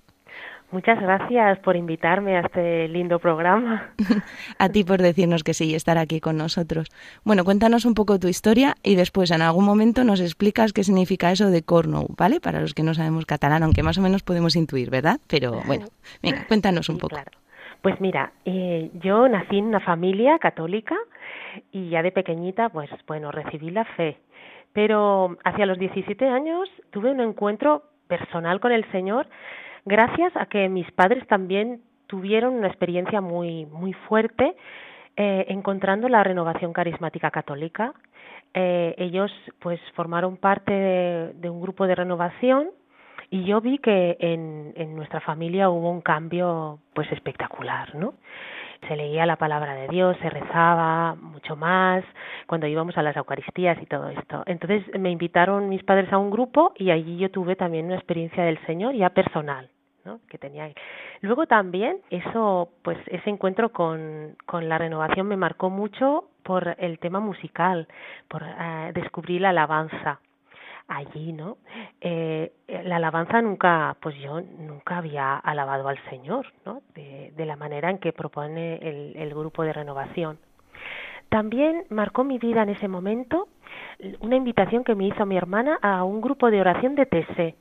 Muchas 0.75 0.99
gracias 0.99 1.57
por 1.59 1.77
invitarme 1.77 2.35
a 2.35 2.41
este 2.41 2.89
lindo 2.89 3.17
programa. 3.17 3.91
a 4.59 4.67
ti 4.67 4.83
por 4.83 5.01
decirnos 5.01 5.41
que 5.41 5.53
sí 5.53 5.71
y 5.71 5.73
estar 5.73 5.97
aquí 5.97 6.19
con 6.19 6.35
nosotros. 6.35 6.89
Bueno, 7.23 7.45
cuéntanos 7.45 7.85
un 7.85 7.93
poco 7.93 8.19
tu 8.19 8.27
historia 8.27 8.75
y 8.83 8.95
después 8.95 9.31
en 9.31 9.41
algún 9.41 9.63
momento 9.63 10.03
nos 10.03 10.19
explicas 10.19 10.73
qué 10.73 10.83
significa 10.83 11.31
eso 11.31 11.49
de 11.49 11.63
corno, 11.63 12.07
¿vale? 12.17 12.41
Para 12.41 12.59
los 12.59 12.73
que 12.73 12.83
no 12.83 12.93
sabemos 12.93 13.25
catalán, 13.25 13.63
aunque 13.63 13.83
más 13.83 13.97
o 13.97 14.01
menos 14.01 14.21
podemos 14.23 14.57
intuir, 14.57 14.89
¿verdad? 14.89 15.17
Pero 15.29 15.61
bueno, 15.65 15.85
venga, 16.21 16.45
cuéntanos 16.45 16.89
un 16.89 16.97
poco. 16.97 17.15
Pues 17.81 18.01
mira, 18.01 18.33
eh, 18.43 18.91
yo 18.95 19.29
nací 19.29 19.59
en 19.59 19.67
una 19.67 19.79
familia 19.79 20.39
católica 20.39 20.97
y 21.71 21.87
ya 21.87 22.03
de 22.03 22.11
pequeñita, 22.11 22.67
pues 22.67 22.89
bueno, 23.07 23.31
recibí 23.31 23.71
la 23.71 23.85
fe. 23.85 24.17
Pero 24.73 25.37
hacia 25.45 25.67
los 25.67 25.79
17 25.79 26.27
años 26.27 26.67
tuve 26.91 27.11
un 27.11 27.21
encuentro 27.21 27.83
personal 28.09 28.59
con 28.59 28.73
el 28.73 28.83
Señor 28.91 29.27
gracias 29.85 30.35
a 30.35 30.47
que 30.47 30.67
mis 30.69 30.91
padres 30.91 31.25
también 31.27 31.81
tuvieron 32.07 32.55
una 32.55 32.67
experiencia 32.67 33.21
muy, 33.21 33.65
muy 33.65 33.93
fuerte 33.93 34.55
eh, 35.15 35.45
encontrando 35.49 36.09
la 36.09 36.23
renovación 36.23 36.73
carismática 36.73 37.31
católica. 37.31 37.93
Eh, 38.53 38.95
ellos 38.97 39.31
pues 39.59 39.79
formaron 39.95 40.37
parte 40.37 40.71
de, 40.71 41.49
un 41.49 41.61
grupo 41.61 41.87
de 41.87 41.95
renovación 41.95 42.69
y 43.29 43.43
yo 43.43 43.59
vi 43.61 43.77
que 43.79 44.17
en, 44.19 44.73
en 44.75 44.95
nuestra 44.95 45.19
familia 45.21 45.69
hubo 45.69 45.89
un 45.89 46.01
cambio 46.01 46.79
pues 46.93 47.11
espectacular, 47.11 47.95
¿no? 47.95 48.15
se 48.87 48.95
leía 48.95 49.25
la 49.25 49.37
palabra 49.37 49.73
de 49.73 49.87
Dios, 49.87 50.17
se 50.21 50.29
rezaba 50.29 51.15
mucho 51.15 51.55
más 51.55 52.03
cuando 52.45 52.67
íbamos 52.67 52.97
a 52.97 53.01
las 53.01 53.15
Eucaristías 53.15 53.81
y 53.81 53.85
todo 53.85 54.09
esto. 54.09 54.43
Entonces 54.45 54.83
me 54.99 55.09
invitaron 55.11 55.69
mis 55.69 55.83
padres 55.83 56.11
a 56.13 56.17
un 56.17 56.29
grupo 56.29 56.73
y 56.75 56.91
allí 56.91 57.17
yo 57.17 57.31
tuve 57.31 57.55
también 57.55 57.85
una 57.85 57.95
experiencia 57.95 58.43
del 58.43 58.59
Señor 58.65 58.93
ya 58.93 59.09
personal 59.09 59.69
que 60.29 60.37
tenía 60.37 60.69
luego 61.21 61.47
también 61.47 61.97
eso 62.09 62.69
pues 62.81 62.97
ese 63.07 63.29
encuentro 63.29 63.69
con, 63.69 64.35
con 64.45 64.69
la 64.69 64.77
renovación 64.77 65.27
me 65.27 65.37
marcó 65.37 65.69
mucho 65.69 66.25
por 66.43 66.75
el 66.79 66.99
tema 66.99 67.19
musical 67.19 67.87
por 68.27 68.43
eh, 68.43 68.91
descubrir 68.93 69.41
la 69.41 69.49
alabanza 69.49 70.19
allí 70.87 71.33
no 71.33 71.57
eh, 72.01 72.51
la 72.67 72.97
alabanza 72.97 73.41
nunca 73.41 73.95
pues 74.01 74.15
yo 74.17 74.41
nunca 74.41 74.97
había 74.97 75.37
alabado 75.37 75.87
al 75.87 75.97
señor 76.09 76.47
no 76.65 76.81
de, 76.93 77.45
la 77.45 77.55
manera 77.55 77.89
en 77.89 77.99
que 77.99 78.13
propone 78.13 78.77
el, 78.77 79.29
grupo 79.35 79.63
de 79.63 79.73
renovación. 79.73 80.39
También 81.29 81.85
marcó 81.89 82.23
mi 82.23 82.39
vida 82.39 82.63
en 82.63 82.69
ese 82.69 82.87
momento 82.87 83.47
una 84.19 84.35
invitación 84.35 84.83
que 84.83 84.95
me 84.95 85.07
hizo 85.07 85.25
mi 85.25 85.37
hermana 85.37 85.77
a 85.81 86.03
un 86.03 86.21
grupo 86.21 86.49
de 86.49 86.61
oración 86.61 86.95
de 86.95 87.05
TC 87.05 87.55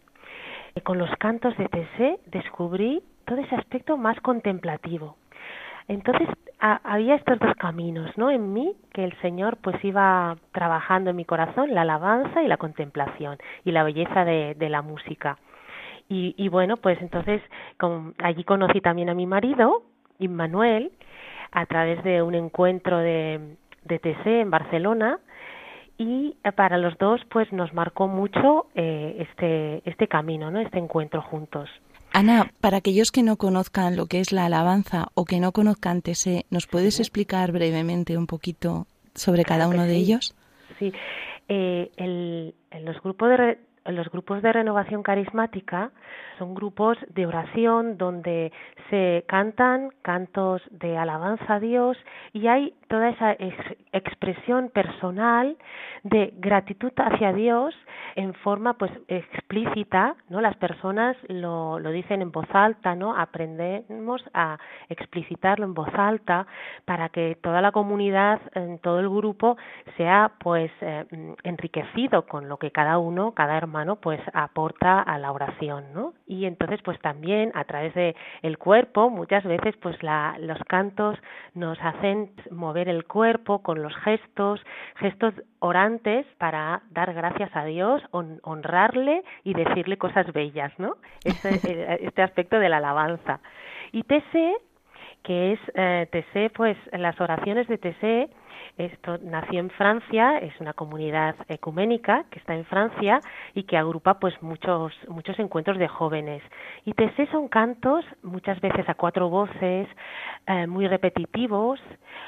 con 0.83 0.99
los 0.99 1.11
cantos 1.19 1.57
de 1.57 1.69
Tessé 1.69 2.19
descubrí 2.27 3.03
todo 3.27 3.39
ese 3.39 3.55
aspecto 3.55 3.97
más 3.97 4.19
contemplativo. 4.21 5.17
Entonces 5.89 6.29
había 6.59 7.17
estos 7.17 7.39
dos 7.39 7.55
caminos, 7.57 8.11
¿no? 8.17 8.31
En 8.31 8.53
mí 8.53 8.75
que 8.93 9.05
el 9.05 9.15
Señor 9.21 9.59
pues 9.59 9.83
iba 9.85 10.37
trabajando 10.53 11.11
en 11.11 11.17
mi 11.17 11.25
corazón 11.25 11.75
la 11.75 11.83
alabanza 11.83 12.43
y 12.43 12.49
la 12.49 12.57
contemplación 12.57 13.37
y 13.65 13.73
la 13.73 13.83
belleza 13.83 14.25
de, 14.25 14.69
la 14.71 14.81
música. 14.81 15.39
Y, 16.09 16.35
y, 16.39 16.49
bueno, 16.49 16.77
pues 16.79 17.01
entonces 17.03 17.43
allí 18.19 18.45
conocí 18.45 18.81
también 18.81 19.11
a 19.11 19.15
mi 19.15 19.27
marido, 19.27 19.83
Immanuel, 20.19 20.93
a 21.53 21.67
través 21.67 22.03
de 22.03 22.23
un 22.23 22.35
encuentro 22.35 22.99
de, 22.99 23.57
de 23.85 24.17
en 24.25 24.51
Barcelona 24.51 25.19
y 25.99 26.37
eh, 26.45 26.53
para 26.53 26.79
los 26.79 26.97
dos 26.99 27.21
pues 27.31 27.53
nos 27.53 27.73
marcó 27.73 28.09
mucho 28.09 28.67
eh, 28.75 29.27
este 29.29 29.89
este 29.89 30.09
camino 30.09 30.51
no 30.51 30.61
este 30.61 30.79
encuentro 30.79 31.23
juntos. 31.23 31.69
Ana 32.13 32.51
para 32.61 32.79
aquellos 32.79 33.11
que 33.11 33.23
no 33.23 33.37
conozcan 33.37 33.97
lo 33.97 34.07
que 34.07 34.21
es 34.21 34.33
la 34.33 34.47
alabanza 34.47 35.09
o 35.15 35.25
que 35.25 35.41
no 35.41 35.53
conozcan 35.53 36.03
TSE 36.03 36.47
nos 36.51 36.67
puedes 36.67 37.01
explicar 37.01 37.53
brevemente 37.53 38.17
un 38.17 38.27
poquito 38.27 38.87
sobre 39.15 39.45
cada 39.45 39.69
uno 39.69 39.85
de 39.85 39.97
ellos 39.97 40.35
sí. 40.79 40.93
Eh, 41.49 41.91
el, 41.97 42.55
los 42.85 43.01
grupos 43.03 43.29
de 43.31 43.59
los 43.87 44.11
grupos 44.11 44.41
de 44.41 44.51
renovación 44.51 45.03
carismática 45.03 45.91
son 46.39 46.55
grupos 46.55 46.97
de 47.11 47.27
oración 47.27 47.99
donde 47.99 48.51
se 48.89 49.25
cantan 49.29 49.91
cantos 50.01 50.63
de 50.71 50.97
alabanza 50.97 51.57
a 51.57 51.61
Dios 51.61 51.99
y 52.33 52.47
hay 52.47 52.73
toda 52.95 53.09
esa 53.09 53.37
expresión 53.93 54.71
personal 54.71 55.57
de 56.05 56.33
gratitud 56.37 56.93
hacia 56.97 57.33
Dios 57.33 57.75
en 58.15 58.33
forma 58.35 58.75
pues 58.75 58.93
explícita, 59.09 60.15
¿no? 60.29 60.41
Las 60.41 60.55
personas 60.59 61.17
lo, 61.27 61.81
lo 61.81 61.91
dicen 61.91 62.23
en 62.23 62.31
voz 62.31 62.47
alta, 62.53 62.95
¿no? 62.95 63.17
Aprendemos 63.17 64.23
a 64.33 64.59
explicitarlo 64.89 65.65
en 65.65 65.75
voz 65.75 65.93
alta 65.93 66.47
para 66.85 67.09
que 67.09 67.37
toda 67.43 67.61
la 67.61 67.73
comunidad, 67.73 68.41
en 68.55 68.79
todo 68.79 69.01
el 69.01 69.09
grupo 69.09 69.57
sea 69.97 70.31
pues 70.39 70.71
eh, 70.81 71.05
enriquecido 71.43 72.27
con 72.27 72.49
lo 72.49 72.59
que 72.59 72.71
cada 72.71 72.99
uno, 72.99 73.33
cada 73.33 73.57
hermano 73.57 73.97
pues 73.97 74.21
aporta 74.35 75.01
a 75.01 75.19
la 75.19 75.33
oración, 75.33 75.87
¿no? 75.93 76.15
Y 76.29 76.45
entonces 76.45 76.81
pues 76.85 77.01
también 77.01 77.51
a 77.55 77.65
través 77.65 77.93
de 77.95 78.15
cuerpo 78.65 79.11
muchas 79.11 79.45
veces 79.45 79.75
pues 79.83 80.01
la, 80.03 80.37
los 80.39 80.59
cantos 80.69 81.19
nos 81.55 81.79
hacen 81.81 82.31
mover 82.51 82.84
el 82.89 83.05
cuerpo 83.05 83.63
con 83.63 83.83
los 83.83 83.95
gestos, 83.97 84.61
gestos 84.97 85.35
orantes 85.59 86.27
para 86.39 86.83
dar 86.91 87.13
gracias 87.15 87.55
a 87.55 87.65
Dios, 87.65 88.03
honrarle 88.11 89.23
y 89.43 89.55
decirle 89.55 89.99
cosas 89.99 90.33
bellas, 90.33 90.73
¿no? 90.79 90.97
Este, 91.25 91.49
eh, 91.65 91.99
este 92.03 92.23
aspecto 92.23 92.59
de 92.59 92.69
la 92.69 92.79
alabanza. 92.79 93.41
Y 93.93 94.03
TC, 94.03 94.55
que 95.23 95.53
es 95.53 95.61
eh, 95.75 96.09
TC, 96.11 96.53
pues 96.55 96.77
las 96.93 97.21
oraciones 97.21 97.67
de 97.69 97.79
TC 97.79 98.31
esto 98.77 99.19
nació 99.23 99.61
en 99.61 99.71
Francia, 99.71 100.39
es 100.39 100.53
una 100.61 100.73
comunidad 100.73 101.37
ecuménica 101.49 102.25
que 102.31 102.39
está 102.39 102.55
en 102.55 102.65
Francia 102.65 103.21
y 103.55 103.65
que 103.65 103.77
agrupa 103.77 104.19
pues 104.19 104.35
muchos 104.43 104.93
muchos 105.09 105.39
encuentros 105.39 105.79
de 105.79 105.89
jóvenes. 105.89 106.43
Y 106.85 106.93
TC 106.93 107.31
son 107.31 107.49
cantos 107.49 108.05
muchas 108.23 108.61
veces 108.61 108.89
a 108.89 108.95
cuatro 108.95 109.29
voces, 109.29 109.89
eh, 110.47 110.67
muy 110.67 110.89
repetitivos, 110.89 111.81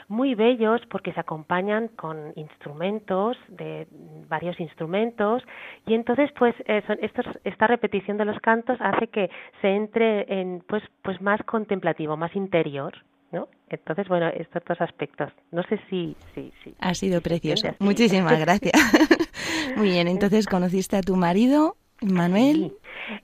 muy 0.08 0.34
bellos 0.34 0.80
porque 0.90 1.12
se 1.12 1.20
acompañan 1.20 1.88
con 1.88 2.32
instrumentos 2.36 3.36
de 3.48 3.86
varios 4.28 4.58
instrumentos 4.60 5.42
y 5.86 5.94
entonces 5.94 6.30
pues 6.38 6.54
eh, 6.66 6.82
estos, 7.00 7.26
esta 7.44 7.66
repetición 7.66 8.16
de 8.16 8.24
los 8.24 8.38
cantos 8.40 8.78
hace 8.80 9.08
que 9.08 9.30
se 9.60 9.68
entre 9.68 10.40
en 10.40 10.62
pues 10.66 10.82
pues 11.02 11.20
más 11.20 11.42
contemplativo, 11.42 12.16
más 12.16 12.34
interior. 12.36 12.94
¿No? 13.32 13.48
Entonces, 13.68 14.08
bueno, 14.08 14.28
estos 14.28 14.62
dos 14.64 14.80
aspectos. 14.80 15.32
No 15.50 15.62
sé 15.64 15.80
si... 15.90 16.16
si, 16.34 16.52
si 16.62 16.74
ha 16.78 16.94
sido 16.94 17.20
precioso. 17.20 17.68
Muchísimas 17.78 18.38
gracias. 18.40 18.74
Muy 19.76 19.90
bien, 19.90 20.08
entonces 20.08 20.46
conociste 20.46 20.96
a 20.96 21.00
tu 21.00 21.16
marido, 21.16 21.76
Manuel. 22.00 22.72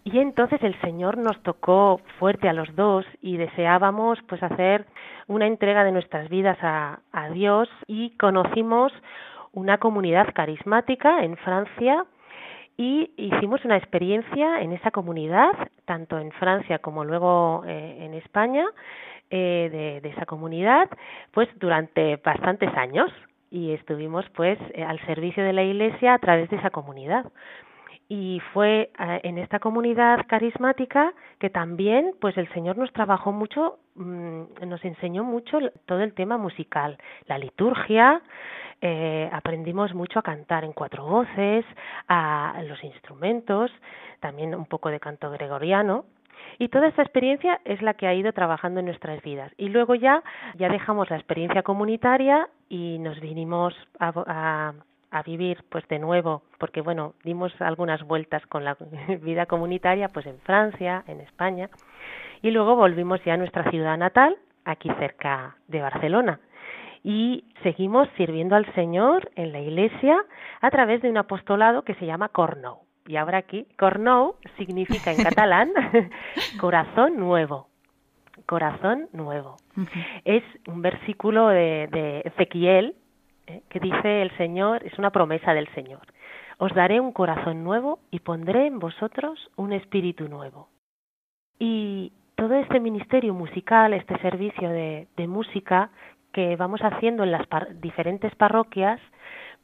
Y 0.05 0.19
entonces 0.19 0.63
el 0.63 0.79
Señor 0.81 1.19
nos 1.19 1.43
tocó 1.43 2.01
fuerte 2.19 2.49
a 2.49 2.53
los 2.53 2.75
dos 2.77 3.05
y 3.21 3.37
deseábamos 3.37 4.19
pues 4.29 4.43
hacer 4.43 4.87
una 5.29 5.47
entrega 5.47 5.85
de 5.85 5.93
nuestras 5.93 6.29
vidas 6.29 6.59
a, 6.63 7.01
a 7.13 7.31
Dios 7.31 7.69
y 7.87 8.11
conocimos 8.17 8.93
una 9.53 9.79
comunidad 9.79 10.33
carismática 10.35 11.25
en 11.25 11.37
Francia 11.37 12.05
y 12.77 13.11
hicimos 13.17 13.65
una 13.65 13.77
experiencia 13.77 14.61
en 14.61 14.73
esa 14.73 14.91
comunidad, 14.91 15.53
tanto 15.85 16.19
en 16.19 16.33
Francia 16.33 16.79
como 16.79 17.05
luego 17.05 17.63
eh, 17.67 17.99
en 18.01 18.15
España, 18.15 18.65
eh, 19.35 20.01
de, 20.03 20.09
esa 20.11 20.27
comunidad, 20.27 20.91
pues 21.31 21.49
durante 21.59 22.17
bastantes 22.17 22.69
años. 22.77 23.11
Y 23.51 23.73
estuvimos 23.73 24.29
pues 24.35 24.59
eh, 24.75 24.85
al 24.85 25.01
servicio 25.07 25.43
de 25.43 25.55
la 25.55 25.63
Iglesia 25.63 26.13
a 26.13 26.19
través 26.19 26.51
de 26.51 26.57
esa 26.57 26.69
comunidad. 26.69 27.33
Y 28.11 28.43
fue 28.53 28.91
en 28.99 29.39
esta 29.39 29.59
comunidad 29.59 30.27
carismática 30.27 31.15
que 31.39 31.49
también 31.49 32.13
pues 32.21 32.37
el 32.37 32.47
Señor 32.53 32.77
nos 32.77 32.93
trabajó 32.93 33.33
mucho 33.33 33.79
mm, 33.95 34.67
nos 34.67 34.85
enseñó 34.85 35.25
mucho 35.25 35.59
todo 35.87 36.01
el 36.03 36.13
tema 36.13 36.37
musical 36.37 36.99
la 37.27 37.39
liturgia. 37.39 38.21
Eh, 38.83 39.31
aprendimos 39.33 39.95
mucho 39.95 40.19
a 40.19 40.23
cantar 40.23 40.65
en 40.65 40.75
cuatro 40.75 41.07
voces, 41.07 41.65
a 42.07 42.63
los 42.69 42.85
instrumentos, 42.85 43.71
también 44.21 44.55
un 44.55 44.67
poco 44.67 44.91
de 44.91 45.01
canto 45.01 45.31
gregoriano. 45.31 46.05
Y 46.59 46.69
toda 46.69 46.89
esta 46.89 47.03
experiencia 47.03 47.61
es 47.65 47.83
la 47.83 47.95
que 47.95 48.07
ha 48.07 48.15
ido 48.15 48.33
trabajando 48.33 48.81
en 48.81 48.87
nuestras 48.87 49.23
vidas. 49.23 49.53
Y 49.57 49.69
luego 49.69 49.95
ya, 49.95 50.23
ya 50.57 50.69
dejamos 50.69 51.11
la 51.11 51.17
experiencia 51.17 51.63
comunitaria 51.63 52.49
y 52.69 52.99
nos 52.99 53.21
vinimos 53.21 53.75
a, 53.99 54.75
a 55.13 55.23
vivir 55.23 55.63
pues 55.69 55.87
de 55.89 55.99
nuevo 55.99 56.43
porque 56.59 56.81
bueno 56.81 57.15
dimos 57.23 57.53
algunas 57.61 58.03
vueltas 58.03 58.45
con 58.47 58.65
la 58.65 58.77
vida 59.21 59.47
comunitaria 59.47 60.09
pues 60.09 60.27
en 60.27 60.39
Francia 60.41 61.05
en 61.07 61.21
España 61.21 61.69
y 62.41 62.51
luego 62.51 62.77
volvimos 62.77 63.23
ya 63.25 63.35
a 63.35 63.37
nuestra 63.37 63.71
ciudad 63.71 63.99
natal 63.99 64.37
aquí 64.65 64.91
cerca 64.99 65.57
de 65.69 65.83
Barcelona 65.83 66.41
y 67.05 67.45
seguimos 67.63 68.09
sirviendo 68.17 68.57
al 68.57 68.73
Señor 68.75 69.31
en 69.35 69.53
la 69.53 69.61
Iglesia 69.61 70.25
a 70.61 70.71
través 70.71 71.03
de 71.03 71.11
un 71.11 71.19
apostolado 71.19 71.83
que 71.83 71.95
se 71.95 72.07
llama 72.07 72.29
Cornou. 72.29 72.79
Y 73.07 73.17
ahora 73.17 73.39
aquí, 73.39 73.67
Cornou 73.79 74.37
significa 74.57 75.13
en 75.13 75.23
catalán 75.23 75.73
corazón 76.61 77.17
nuevo. 77.17 77.69
Corazón 78.47 79.09
nuevo. 79.13 79.57
Es 80.25 80.43
un 80.67 80.83
versículo 80.83 81.49
de, 81.49 81.89
de 81.91 82.23
Ezequiel 82.25 82.97
eh, 83.47 83.63
que 83.69 83.81
dice 83.81 84.23
el 84.23 84.37
Señor, 84.37 84.85
es 84.85 84.99
una 84.99 85.11
promesa 85.11 85.53
del 85.53 85.69
Señor. 85.75 86.03
Os 86.59 86.73
daré 86.75 87.01
un 87.01 87.13
corazón 87.13 87.65
nuevo 87.65 87.99
y 88.11 88.21
pondré 88.21 88.67
en 88.67 88.79
vosotros 88.79 89.51
un 89.57 89.73
espíritu 89.73 90.29
nuevo. 90.29 90.69
Y 91.59 92.13
todo 92.37 92.55
este 92.55 92.81
ministerio 92.81 93.35
musical, 93.35 93.95
este 93.95 94.19
servicio 94.19 94.69
de, 94.69 95.09
de 95.17 95.27
música, 95.27 95.91
que 96.33 96.57
vamos 96.57 96.81
haciendo 96.83 97.25
en 97.25 97.33
las 97.33 97.47
diferentes 97.81 98.35
parroquias, 98.37 99.01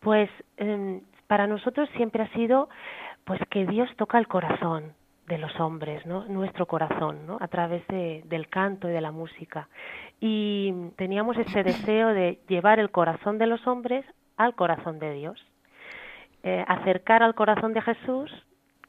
pues 0.01 0.31
em, 0.57 1.01
para 1.27 1.47
nosotros 1.47 1.89
siempre 1.97 2.23
ha 2.23 2.33
sido 2.33 2.69
pues 3.29 3.41
que 3.51 3.67
Dios 3.67 3.91
toca 3.97 4.19
el 4.19 4.27
corazón 4.27 4.95
de 5.27 5.37
los 5.37 5.61
hombres, 5.61 6.07
¿no? 6.07 6.25
nuestro 6.25 6.65
corazón, 6.65 7.27
¿no? 7.27 7.37
a 7.43 7.49
través 7.49 7.87
de, 7.89 8.23
del 8.25 8.49
canto 8.49 8.89
y 8.89 8.93
de 8.93 9.03
la 9.03 9.13
música. 9.13 9.69
Y 10.19 10.73
teníamos 10.97 11.37
ese 11.37 11.63
deseo 11.63 12.09
de 12.09 12.41
llevar 12.49 12.79
el 12.79 12.91
corazón 12.91 13.37
de 13.37 13.47
los 13.47 13.67
hombres 13.67 14.07
al 14.39 14.55
corazón 14.55 14.99
de 14.99 15.13
Dios, 15.13 15.47
eh, 16.43 16.65
acercar 16.67 17.23
al 17.23 17.35
corazón 17.35 17.75
de 17.75 17.83
Jesús, 17.83 18.33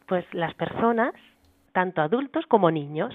pues 0.07 0.23
las 0.33 0.53
personas, 0.53 1.13
tanto 1.73 2.01
adultos 2.01 2.45
como 2.45 2.71
niños, 2.71 3.13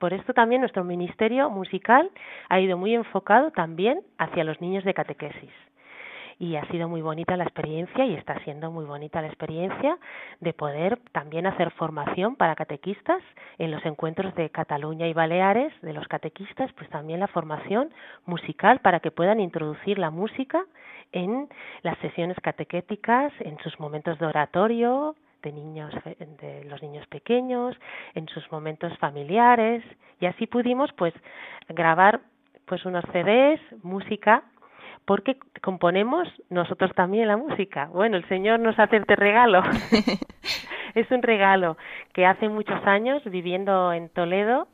por 0.00 0.12
esto 0.12 0.34
también 0.34 0.60
nuestro 0.60 0.82
ministerio 0.82 1.50
musical 1.50 2.10
ha 2.48 2.58
ido 2.58 2.76
muy 2.76 2.94
enfocado 2.96 3.52
también 3.52 4.00
hacia 4.18 4.42
los 4.42 4.60
niños 4.60 4.82
de 4.82 4.92
catequesis. 4.92 5.52
Y 6.38 6.56
ha 6.56 6.66
sido 6.66 6.88
muy 6.88 7.02
bonita 7.02 7.36
la 7.36 7.44
experiencia 7.44 8.04
y 8.04 8.14
está 8.14 8.38
siendo 8.40 8.70
muy 8.70 8.84
bonita 8.84 9.20
la 9.20 9.28
experiencia 9.28 9.98
de 10.40 10.52
poder 10.52 10.98
también 11.12 11.46
hacer 11.46 11.70
formación 11.72 12.36
para 12.36 12.56
catequistas 12.56 13.22
en 13.58 13.70
los 13.70 13.84
encuentros 13.86 14.34
de 14.34 14.50
Cataluña 14.50 15.06
y 15.06 15.12
Baleares, 15.12 15.72
de 15.82 15.92
los 15.92 16.06
catequistas, 16.08 16.72
pues 16.72 16.88
también 16.90 17.20
la 17.20 17.28
formación 17.28 17.90
musical 18.26 18.80
para 18.80 19.00
que 19.00 19.10
puedan 19.10 19.40
introducir 19.40 19.98
la 19.98 20.10
música 20.10 20.64
en 21.12 21.48
las 21.82 21.96
sesiones 21.98 22.36
catequéticas, 22.40 23.32
en 23.40 23.58
sus 23.58 23.78
momentos 23.78 24.18
de 24.18 24.26
oratorio, 24.26 25.14
de 25.42 25.52
niños 25.52 25.94
de 26.40 26.64
los 26.64 26.82
niños 26.82 27.06
pequeños 27.06 27.76
en 28.14 28.26
sus 28.28 28.50
momentos 28.50 28.96
familiares. 28.98 29.84
Y 30.20 30.26
así 30.26 30.46
pudimos 30.46 30.92
pues 30.94 31.14
grabar 31.68 32.20
pues 32.66 32.84
unos 32.84 33.04
CDs 33.12 33.60
música 33.82 34.42
porque 35.04 35.36
componemos 35.62 36.28
nosotros 36.50 36.92
también 36.94 37.28
la 37.28 37.36
música 37.36 37.86
bueno 37.86 38.16
el 38.16 38.28
señor 38.28 38.60
nos 38.60 38.78
hace 38.78 38.96
este 38.96 39.16
regalo 39.16 39.62
es 40.94 41.10
un 41.10 41.22
regalo 41.22 41.76
que 42.12 42.26
hace 42.26 42.48
muchos 42.48 42.84
años 42.86 43.22
viviendo 43.24 43.92
en 43.92 44.08
Toledo 44.08 44.68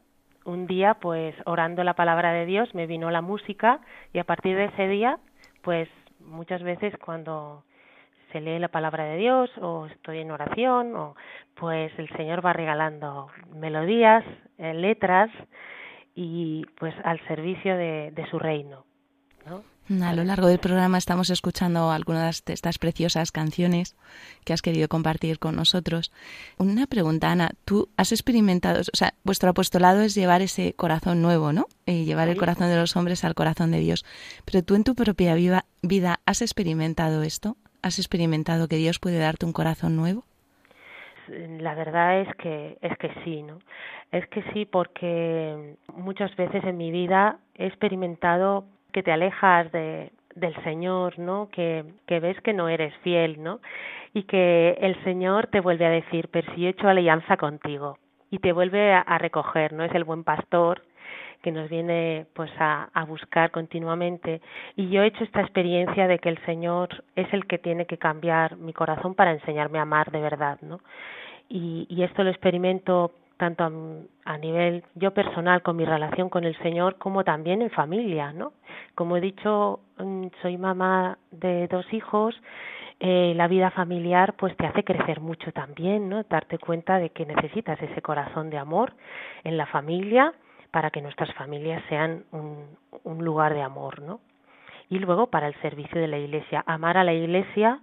un 0.44 0.66
día 0.66 0.94
pues 0.94 1.34
orando 1.46 1.84
la 1.84 1.94
palabra 1.94 2.32
de 2.32 2.46
Dios 2.46 2.74
me 2.74 2.86
vino 2.86 3.10
la 3.10 3.22
música 3.22 3.80
y 4.12 4.18
a 4.18 4.24
partir 4.24 4.56
de 4.56 4.66
ese 4.66 4.88
día 4.88 5.18
pues 5.62 5.88
muchas 6.20 6.62
veces 6.62 6.94
cuando 7.04 7.64
se 8.32 8.40
lee 8.40 8.58
la 8.58 8.68
palabra 8.68 9.04
de 9.04 9.16
Dios 9.16 9.50
o 9.60 9.86
estoy 9.86 10.18
en 10.18 10.30
oración 10.30 10.94
o 10.96 11.16
pues 11.54 11.92
el 11.98 12.08
Señor 12.16 12.44
va 12.44 12.52
regalando 12.52 13.28
melodías, 13.54 14.24
eh, 14.58 14.74
letras 14.74 15.30
y 16.14 16.64
pues 16.78 16.94
al 17.04 17.20
servicio 17.26 17.76
de, 17.76 18.26
su 18.30 18.38
reino. 18.38 18.84
A 19.90 20.14
lo 20.14 20.22
largo 20.22 20.46
del 20.46 20.60
programa 20.60 20.98
estamos 20.98 21.30
escuchando 21.30 21.90
algunas 21.90 22.44
de 22.44 22.52
estas 22.52 22.78
preciosas 22.78 23.32
canciones 23.32 23.96
que 24.44 24.52
has 24.52 24.62
querido 24.62 24.86
compartir 24.86 25.40
con 25.40 25.56
nosotros. 25.56 26.12
Una 26.58 26.86
pregunta, 26.86 27.32
Ana, 27.32 27.50
tú 27.64 27.88
has 27.96 28.12
experimentado, 28.12 28.82
o 28.82 28.96
sea, 28.96 29.14
vuestro 29.24 29.50
apostolado 29.50 30.02
es 30.02 30.14
llevar 30.14 30.42
ese 30.42 30.74
corazón 30.74 31.22
nuevo, 31.22 31.52
¿no? 31.52 31.66
Y 31.86 32.04
llevar 32.04 32.28
el 32.28 32.36
corazón 32.36 32.68
de 32.68 32.76
los 32.76 32.96
hombres 32.96 33.24
al 33.24 33.34
corazón 33.34 33.72
de 33.72 33.80
Dios. 33.80 34.04
Pero 34.44 34.62
tú 34.62 34.76
en 34.76 34.84
tu 34.84 34.94
propia 34.94 35.34
vida 35.34 36.20
has 36.24 36.40
experimentado 36.40 37.24
esto? 37.24 37.56
¿Has 37.82 37.98
experimentado 37.98 38.68
que 38.68 38.76
Dios 38.76 39.00
puede 39.00 39.18
darte 39.18 39.44
un 39.44 39.52
corazón 39.52 39.96
nuevo? 39.96 40.22
La 41.26 41.74
verdad 41.74 42.20
es 42.20 42.28
que 42.36 42.78
es 42.80 42.96
que 42.98 43.10
sí, 43.24 43.42
¿no? 43.42 43.58
Es 44.12 44.24
que 44.28 44.44
sí 44.52 44.66
porque 44.66 45.76
muchas 45.92 46.34
veces 46.36 46.62
en 46.62 46.76
mi 46.76 46.92
vida 46.92 47.38
he 47.56 47.66
experimentado 47.66 48.66
que 48.90 49.02
te 49.02 49.12
alejas 49.12 49.70
de, 49.72 50.10
del 50.34 50.54
Señor, 50.62 51.18
¿no? 51.18 51.48
Que, 51.50 51.84
que 52.06 52.20
ves 52.20 52.40
que 52.42 52.52
no 52.52 52.68
eres 52.68 52.94
fiel, 53.02 53.42
¿no? 53.42 53.60
Y 54.12 54.24
que 54.24 54.78
el 54.80 55.02
Señor 55.04 55.46
te 55.48 55.60
vuelve 55.60 55.86
a 55.86 55.90
decir, 55.90 56.28
pero 56.30 56.52
si 56.54 56.66
he 56.66 56.70
hecho 56.70 56.88
alianza 56.88 57.36
contigo. 57.36 57.98
Y 58.30 58.38
te 58.38 58.52
vuelve 58.52 58.92
a 58.92 59.18
recoger, 59.18 59.72
¿no? 59.72 59.82
Es 59.82 59.92
el 59.92 60.04
buen 60.04 60.22
pastor 60.22 60.82
que 61.42 61.52
nos 61.52 61.68
viene 61.68 62.26
pues 62.34 62.50
a, 62.58 62.90
a, 62.92 63.04
buscar 63.04 63.50
continuamente 63.50 64.40
y 64.76 64.90
yo 64.90 65.02
he 65.02 65.06
hecho 65.06 65.24
esta 65.24 65.40
experiencia 65.40 66.06
de 66.06 66.18
que 66.18 66.28
el 66.28 66.38
Señor 66.44 67.04
es 67.16 67.32
el 67.32 67.46
que 67.46 67.58
tiene 67.58 67.86
que 67.86 67.98
cambiar 67.98 68.56
mi 68.56 68.72
corazón 68.72 69.14
para 69.14 69.32
enseñarme 69.32 69.78
a 69.78 69.82
amar 69.82 70.10
de 70.10 70.20
verdad 70.20 70.58
no 70.60 70.80
y, 71.48 71.86
y 71.88 72.02
esto 72.02 72.22
lo 72.22 72.30
experimento 72.30 73.12
tanto 73.40 73.64
a, 73.64 73.70
a, 74.32 74.38
nivel 74.38 74.84
yo 74.94 75.12
personal 75.12 75.62
con 75.62 75.76
mi 75.76 75.84
relación 75.84 76.28
con 76.28 76.44
el 76.44 76.56
Señor 76.58 76.98
como 76.98 77.24
también 77.24 77.62
en 77.62 77.70
familia 77.70 78.32
no 78.32 78.52
como 78.94 79.16
he 79.16 79.20
dicho 79.20 79.80
mm, 79.98 80.26
soy 80.42 80.56
mamá 80.56 81.18
de 81.32 81.66
dos 81.66 81.92
hijos 81.92 82.40
eh, 83.02 83.32
la 83.34 83.48
vida 83.48 83.70
familiar 83.70 84.34
pues 84.34 84.54
te 84.58 84.66
hace 84.66 84.84
crecer 84.84 85.20
mucho 85.20 85.52
también, 85.52 86.10
¿no? 86.10 86.22
Darte 86.24 86.58
cuenta 86.58 86.98
de 86.98 87.08
que 87.08 87.24
necesitas 87.24 87.80
ese 87.80 88.02
corazón 88.02 88.50
de 88.50 88.58
amor 88.58 88.92
en 89.42 89.56
la 89.56 89.64
familia 89.64 90.34
para 90.70 90.90
que 90.90 91.00
nuestras 91.00 91.32
familias 91.32 91.82
sean 91.88 92.24
un, 92.30 92.76
un 93.02 93.24
lugar 93.24 93.54
de 93.54 93.62
amor, 93.62 94.02
¿no? 94.02 94.20
Y 94.90 94.98
luego 94.98 95.28
para 95.28 95.48
el 95.48 95.54
servicio 95.62 95.98
de 95.98 96.08
la 96.08 96.18
Iglesia, 96.18 96.62
amar 96.66 96.98
a 96.98 97.04
la 97.04 97.14
Iglesia, 97.14 97.80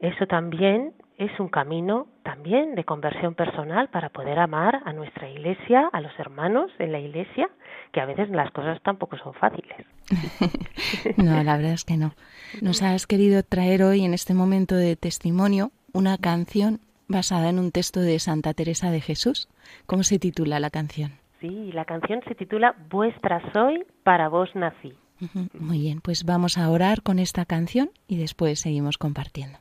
eso 0.00 0.26
también 0.26 0.92
es 1.18 1.30
un 1.38 1.48
camino 1.48 2.06
también 2.22 2.74
de 2.74 2.84
conversión 2.84 3.34
personal 3.34 3.88
para 3.88 4.08
poder 4.08 4.38
amar 4.38 4.82
a 4.84 4.92
nuestra 4.92 5.28
iglesia, 5.28 5.88
a 5.92 6.00
los 6.00 6.12
hermanos 6.18 6.70
en 6.78 6.92
la 6.92 6.98
iglesia, 6.98 7.48
que 7.92 8.00
a 8.00 8.06
veces 8.06 8.28
las 8.30 8.50
cosas 8.50 8.80
tampoco 8.82 9.16
son 9.18 9.34
fáciles. 9.34 9.86
no, 11.16 11.42
la 11.42 11.56
verdad 11.56 11.72
es 11.72 11.84
que 11.84 11.96
no. 11.96 12.14
Nos 12.60 12.82
has 12.82 13.06
querido 13.06 13.42
traer 13.42 13.82
hoy 13.82 14.04
en 14.04 14.14
este 14.14 14.34
momento 14.34 14.74
de 14.74 14.96
testimonio 14.96 15.70
una 15.92 16.18
canción 16.18 16.80
basada 17.06 17.48
en 17.48 17.58
un 17.58 17.70
texto 17.70 18.00
de 18.00 18.18
Santa 18.18 18.54
Teresa 18.54 18.90
de 18.90 19.00
Jesús. 19.00 19.48
¿Cómo 19.86 20.02
se 20.02 20.18
titula 20.18 20.58
la 20.58 20.70
canción? 20.70 21.12
Sí, 21.40 21.70
la 21.72 21.84
canción 21.84 22.20
se 22.26 22.34
titula 22.34 22.74
Vuestra 22.90 23.40
soy, 23.52 23.84
para 24.02 24.28
vos 24.28 24.50
nací. 24.54 24.94
Muy 25.52 25.78
bien, 25.78 26.00
pues 26.00 26.24
vamos 26.24 26.58
a 26.58 26.68
orar 26.70 27.02
con 27.02 27.18
esta 27.18 27.44
canción 27.44 27.90
y 28.08 28.16
después 28.16 28.60
seguimos 28.60 28.98
compartiendo. 28.98 29.58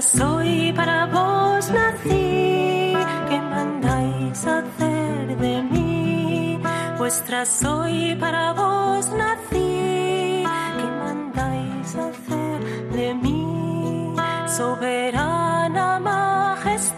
Soy 0.00 0.72
para 0.74 1.06
vos 1.06 1.70
nací, 1.70 2.94
¿qué 3.28 3.40
mandáis 3.40 4.46
hacer 4.46 5.36
de 5.36 5.62
mí? 5.62 6.60
Vuestra 6.96 7.44
soy 7.44 8.14
para 8.14 8.52
vos 8.52 9.10
nací, 9.10 10.44
¿qué 10.44 10.84
mandáis 11.04 11.96
hacer 11.96 12.90
de 12.92 13.12
mí? 13.14 14.14
Soberana 14.46 15.98
majestad, 15.98 16.92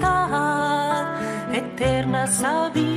eterna 1.55 2.27
sabiduría, 2.27 2.90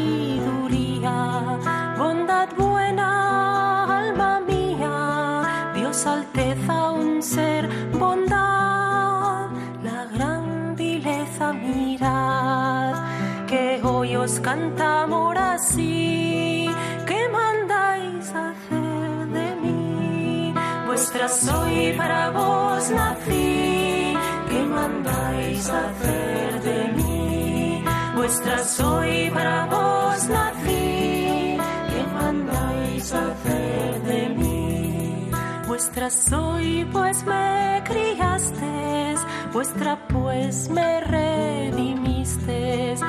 os 14.53 14.59
cantamos 14.59 15.35
así, 15.37 16.69
¿qué 17.07 17.29
mandáis 17.29 18.29
hacer 18.29 19.27
de 19.27 19.55
mí? 19.61 20.53
Vuestra 20.85 21.27
soy 21.27 21.93
para 21.97 22.29
vos 22.29 22.89
nací, 22.91 24.13
¿qué 24.49 24.63
mandáis 24.63 25.69
hacer 25.69 26.61
de 26.61 26.93
mí? 26.95 27.83
Vuestra 28.15 28.63
soy 28.63 29.31
para 29.31 29.65
vos 29.65 30.29
nací, 30.29 31.57
¿qué 31.89 32.05
mandáis 32.13 33.11
hacer 33.11 34.01
de 34.03 34.29
mí? 34.29 35.31
Vuestra 35.67 36.09
soy 36.09 36.85
pues 36.91 37.25
me 37.25 37.81
criaste, 37.85 39.15
vuestra 39.51 39.97
pues 40.07 40.69
me 40.69 41.01
redimisteis, 41.01 42.99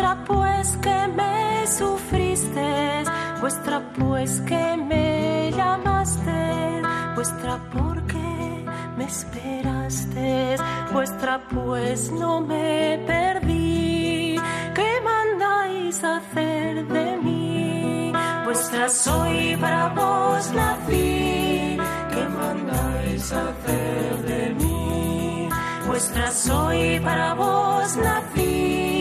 vuestra 0.00 0.24
pues 0.24 0.76
que 0.78 1.08
me 1.14 1.66
sufriste, 1.66 3.04
vuestra 3.40 3.80
pues 3.98 4.40
que 4.40 4.76
me 4.78 5.52
llamaste, 5.54 6.82
vuestra 7.14 7.58
porque 7.70 8.64
me 8.96 9.04
esperaste, 9.04 10.56
vuestra 10.92 11.40
pues 11.48 12.10
no 12.12 12.40
me 12.40 12.98
perdí, 13.06 14.36
¿qué 14.74 14.90
mandáis 15.04 16.02
hacer 16.02 16.86
de 16.88 17.18
mí? 17.18 18.12
Vuestra 18.44 18.88
soy 18.88 19.56
para 19.60 19.88
vos 19.88 20.50
nací, 20.52 21.76
¿qué 22.12 22.28
mandáis 22.40 23.32
hacer 23.32 24.22
de 24.22 24.54
mí? 24.54 25.48
Vuestra 25.86 26.30
soy 26.30 27.00
para 27.00 27.34
vos 27.34 27.96
nací, 27.96 28.40
¿qué 28.40 28.99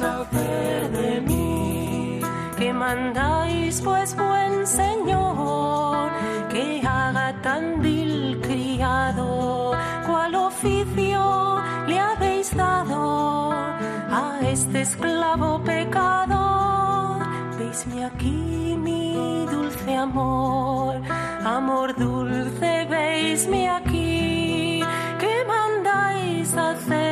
hacer 0.00 0.90
de 0.90 1.20
mí? 1.20 2.20
¿Qué 2.56 2.72
mandáis 2.72 3.80
pues 3.80 4.16
buen 4.16 4.66
Señor? 4.66 6.10
Que 6.50 6.82
haga 6.86 7.34
tan 7.42 7.80
vil 7.82 8.40
criado, 8.42 9.72
cual 10.06 10.34
oficio 10.34 11.60
le 11.86 11.98
habéis 11.98 12.56
dado 12.56 13.52
a 13.52 14.38
este 14.42 14.82
esclavo 14.82 15.62
pecador. 15.64 17.26
Veisme 17.58 18.04
aquí 18.04 18.76
mi 18.78 19.46
dulce 19.50 19.96
amor, 19.96 21.00
amor 21.44 21.94
dulce, 21.96 22.86
veisme 22.88 23.68
aquí, 23.68 24.82
¿qué 25.18 25.44
mandáis 25.46 26.54
hacer? 26.54 27.07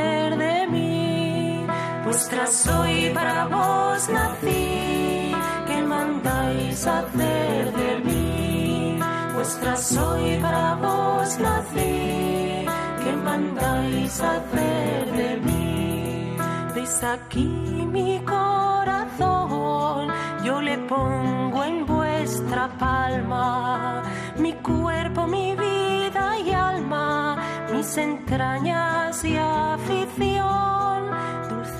Vuestra 2.29 2.47
soy 2.49 3.11
para 3.15 3.47
vos 3.47 4.09
nací, 4.09 5.33
¿qué 5.69 5.81
mandáis 5.81 6.85
hacer 6.85 7.73
de 7.73 8.01
mí? 8.01 8.99
Vuestra 9.33 9.77
soy 9.77 10.37
para 10.43 10.75
vos 10.75 11.39
nací, 11.39 12.67
¿qué 13.05 13.13
mandáis 13.25 14.21
hacer 14.21 15.13
de 15.13 15.37
mí? 15.37 16.37
Veis 16.75 17.01
aquí 17.05 17.47
mi 17.93 18.19
corazón, 18.25 20.09
yo 20.43 20.61
le 20.61 20.79
pongo 20.79 21.63
en 21.63 21.87
vuestra 21.87 22.67
palma, 22.77 24.03
mi 24.37 24.53
cuerpo, 24.55 25.29
mi 25.29 25.55
vida 25.55 26.41
y 26.41 26.51
alma, 26.51 27.37
mis 27.73 27.97
entrañas 27.97 29.25
y 29.25 29.37
afición, 29.37 31.06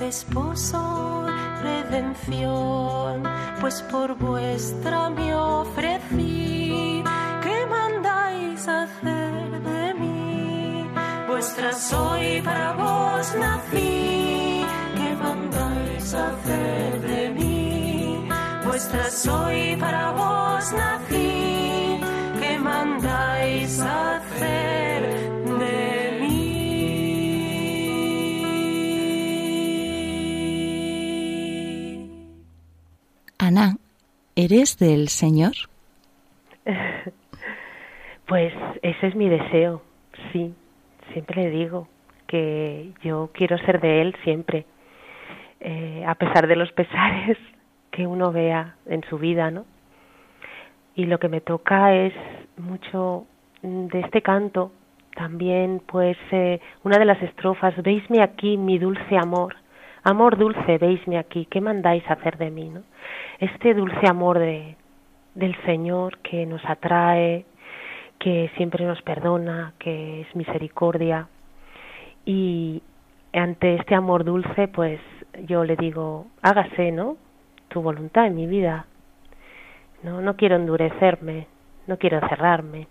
esposo, 0.09 1.27
redención, 1.63 3.23
pues 3.61 3.83
por 3.91 4.17
vuestra 4.17 5.11
me 5.11 5.35
ofrecí, 5.35 7.03
¿qué 7.43 7.67
mandáis 7.67 8.69
hacer 8.69 9.63
de 9.63 9.95
mí? 9.95 10.89
Vuestra 11.29 11.73
soy 11.73 12.41
para 12.43 12.73
vos 12.73 13.35
nací, 13.35 14.65
¿qué 14.97 15.17
mandáis 15.23 16.15
hacer 16.15 17.01
de 17.01 17.31
mí? 17.31 18.29
Vuestra 18.65 19.11
soy 19.11 19.77
para 19.77 20.13
vos 20.13 20.73
nací, 20.73 21.16
¿eres 34.47 34.79
del 34.79 35.09
Señor? 35.09 35.55
Pues 38.27 38.53
ese 38.83 39.07
es 39.07 39.15
mi 39.15 39.29
deseo, 39.29 39.83
sí. 40.33 40.53
Siempre 41.13 41.45
le 41.45 41.51
digo 41.51 41.87
que 42.27 42.91
yo 43.01 43.31
quiero 43.33 43.57
ser 43.59 43.81
de 43.81 44.03
Él 44.03 44.17
siempre, 44.25 44.67
eh, 45.61 46.05
a 46.05 46.17
pesar 46.17 46.49
de 46.49 46.57
los 46.57 46.73
pesares 46.73 47.39
que 47.93 48.05
uno 48.05 48.33
vea 48.33 48.75
en 48.87 49.05
su 49.09 49.19
vida, 49.19 49.53
¿no? 49.53 49.65
Y 50.97 51.05
lo 51.05 51.21
que 51.21 51.29
me 51.29 51.41
toca 51.41 51.95
es 51.95 52.15
mucho 52.57 53.27
de 53.63 54.01
este 54.01 54.23
canto, 54.23 54.73
también 55.15 55.81
pues 55.87 56.17
eh, 56.33 56.61
una 56.83 56.99
de 56.99 57.05
las 57.05 57.23
estrofas, 57.23 57.81
veisme 57.81 58.25
aquí 58.25 58.57
mi 58.57 58.79
dulce 58.79 59.17
amor, 59.17 59.55
amor 60.07 60.37
dulce, 60.37 60.79
veisme 60.79 61.19
aquí, 61.19 61.47
¿qué 61.51 61.61
mandáis 61.61 62.09
hacer 62.09 62.39
de 62.39 62.51
mí, 62.51 62.71
no? 62.71 62.83
Este 63.41 63.75
dulce 63.75 64.07
amor 64.09 64.39
de, 64.39 64.77
del 65.35 65.57
Señor 65.65 66.19
que 66.19 66.47
nos 66.47 66.65
atrae, 66.65 67.45
que 68.21 68.49
siempre 68.57 68.85
nos 68.85 69.03
perdona, 69.03 69.75
que 69.81 70.21
es 70.21 70.37
misericordia. 70.37 71.29
Y 72.25 72.83
ante 73.33 73.75
este 73.75 73.97
amor 73.97 74.23
dulce, 74.23 74.69
pues 74.69 75.01
yo 75.43 75.65
le 75.65 75.75
digo, 75.75 76.29
hágase, 76.41 76.93
¿no? 76.93 77.17
Tu 77.69 77.83
voluntad 77.83 78.27
en 78.27 78.37
mi 78.37 78.47
vida. 78.47 78.87
No, 80.05 80.21
no 80.21 80.37
quiero 80.37 80.55
endurecerme, 80.55 81.49
no 81.89 81.99
quiero 81.99 82.21
cerrarme. 82.29 82.87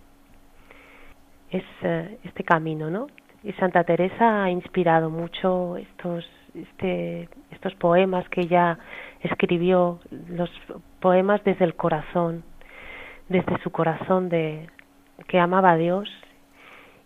Es 1.49 1.63
eh, 1.81 2.17
este 2.25 2.43
camino, 2.43 2.89
¿no? 2.89 3.07
Y 3.41 3.53
Santa 3.53 3.85
Teresa 3.85 4.43
ha 4.43 4.51
inspirado 4.51 5.09
mucho 5.09 5.77
estos, 5.77 6.25
este, 6.55 7.29
estos 7.51 7.73
poemas 7.75 8.27
que 8.29 8.41
ella 8.41 8.77
escribió, 9.21 9.99
los 10.29 10.49
poemas 10.99 11.43
desde 11.43 11.65
el 11.65 11.75
corazón, 11.75 12.43
desde 13.29 13.61
su 13.63 13.71
corazón 13.71 14.29
de 14.29 14.69
que 15.27 15.39
amaba 15.39 15.71
a 15.71 15.77
Dios 15.77 16.09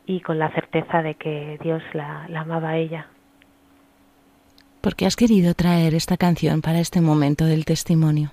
y 0.06 0.22
con 0.22 0.40
la 0.40 0.50
certeza 0.52 1.02
de 1.02 1.16
que 1.16 1.58
Dios 1.62 1.82
la, 1.94 2.26
la 2.30 2.42
amaba 2.42 2.70
a 2.70 2.78
ella. 2.78 3.08
¿Por 4.82 4.96
qué 4.96 5.06
has 5.06 5.16
querido 5.16 5.54
traer 5.54 5.94
esta 5.94 6.18
canción 6.18 6.62
para 6.62 6.80
este 6.80 7.02
momento 7.02 7.46
del 7.46 7.66
testimonio? 7.66 8.32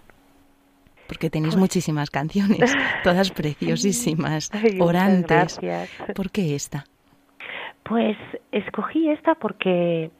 Porque 1.09 1.29
tenéis 1.31 1.55
Pues- 1.55 1.61
muchísimas 1.61 2.11
canciones, 2.11 2.73
todas 3.05 3.31
preciosísimas, 3.31 4.51
Ay, 4.53 4.79
orantes. 4.81 5.59
gracias. 5.61 5.91
¿Por 6.15 6.31
qué 6.31 6.55
esta? 6.55 6.85
Pues 7.83 8.17
escogí 8.51 9.09
esta 9.11 9.35
porque 9.37 10.11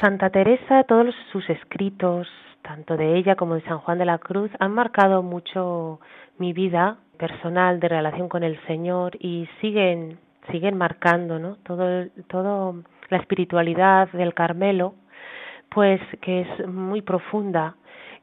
Santa 0.00 0.30
Teresa, 0.30 0.84
todos 0.84 1.14
sus 1.30 1.48
escritos, 1.50 2.28
tanto 2.62 2.96
de 2.96 3.16
ella 3.16 3.36
como 3.36 3.54
de 3.54 3.62
San 3.62 3.78
Juan 3.78 3.98
de 3.98 4.04
la 4.04 4.18
Cruz, 4.18 4.50
han 4.58 4.72
marcado 4.72 5.22
mucho 5.22 6.00
mi 6.38 6.52
vida 6.52 6.98
personal 7.18 7.78
de 7.80 7.88
relación 7.88 8.28
con 8.28 8.42
el 8.42 8.58
Señor 8.66 9.16
y 9.20 9.48
siguen 9.60 10.18
siguen 10.50 10.76
marcando, 10.76 11.38
¿no? 11.38 11.56
Todo 11.64 12.06
todo 12.28 12.82
la 13.10 13.18
espiritualidad 13.18 14.08
del 14.12 14.34
Carmelo, 14.34 14.94
pues 15.68 16.00
que 16.20 16.40
es 16.40 16.66
muy 16.66 17.02
profunda, 17.02 17.76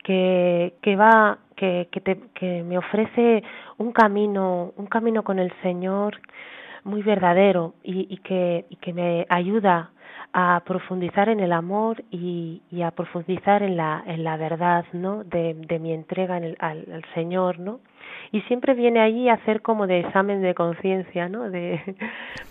que 0.03 0.74
que 0.82 0.95
va 0.95 1.38
que 1.55 1.88
que, 1.91 2.01
te, 2.01 2.20
que 2.34 2.63
me 2.63 2.78
ofrece 2.78 3.43
un 3.78 3.93
camino, 3.93 4.74
un 4.76 4.88
camino 4.88 5.24
con 5.24 5.39
el 5.39 5.53
Señor 5.61 6.20
muy 6.84 7.01
verdadero 7.03 7.74
y, 7.84 8.17
que, 8.17 8.65
y 8.70 8.76
que 8.78 8.93
me 8.93 9.26
ayuda 9.30 9.91
a 10.34 10.62
profundizar 10.66 11.30
en 11.30 11.40
el 11.40 11.52
amor 11.52 12.04
y, 12.12 12.62
y, 12.72 12.84
a 12.84 12.92
profundizar 12.92 13.64
en 13.64 13.78
la, 13.78 14.04
en 14.06 14.24
la 14.24 14.38
verdad, 14.38 14.86
¿no? 14.94 15.24
De, 15.24 15.56
de 15.56 15.80
mi 15.80 15.92
entrega 15.92 16.38
en 16.38 16.44
el, 16.44 16.58
al, 16.60 16.86
al, 16.92 17.04
Señor, 17.16 17.60
¿no? 17.60 17.80
Y 18.32 18.42
siempre 18.42 18.76
viene 18.76 19.00
allí 19.00 19.28
a 19.28 19.34
hacer 19.34 19.62
como 19.62 19.88
de 19.88 20.02
examen 20.02 20.42
de 20.42 20.54
conciencia, 20.54 21.30
¿no? 21.30 21.50
De 21.50 21.82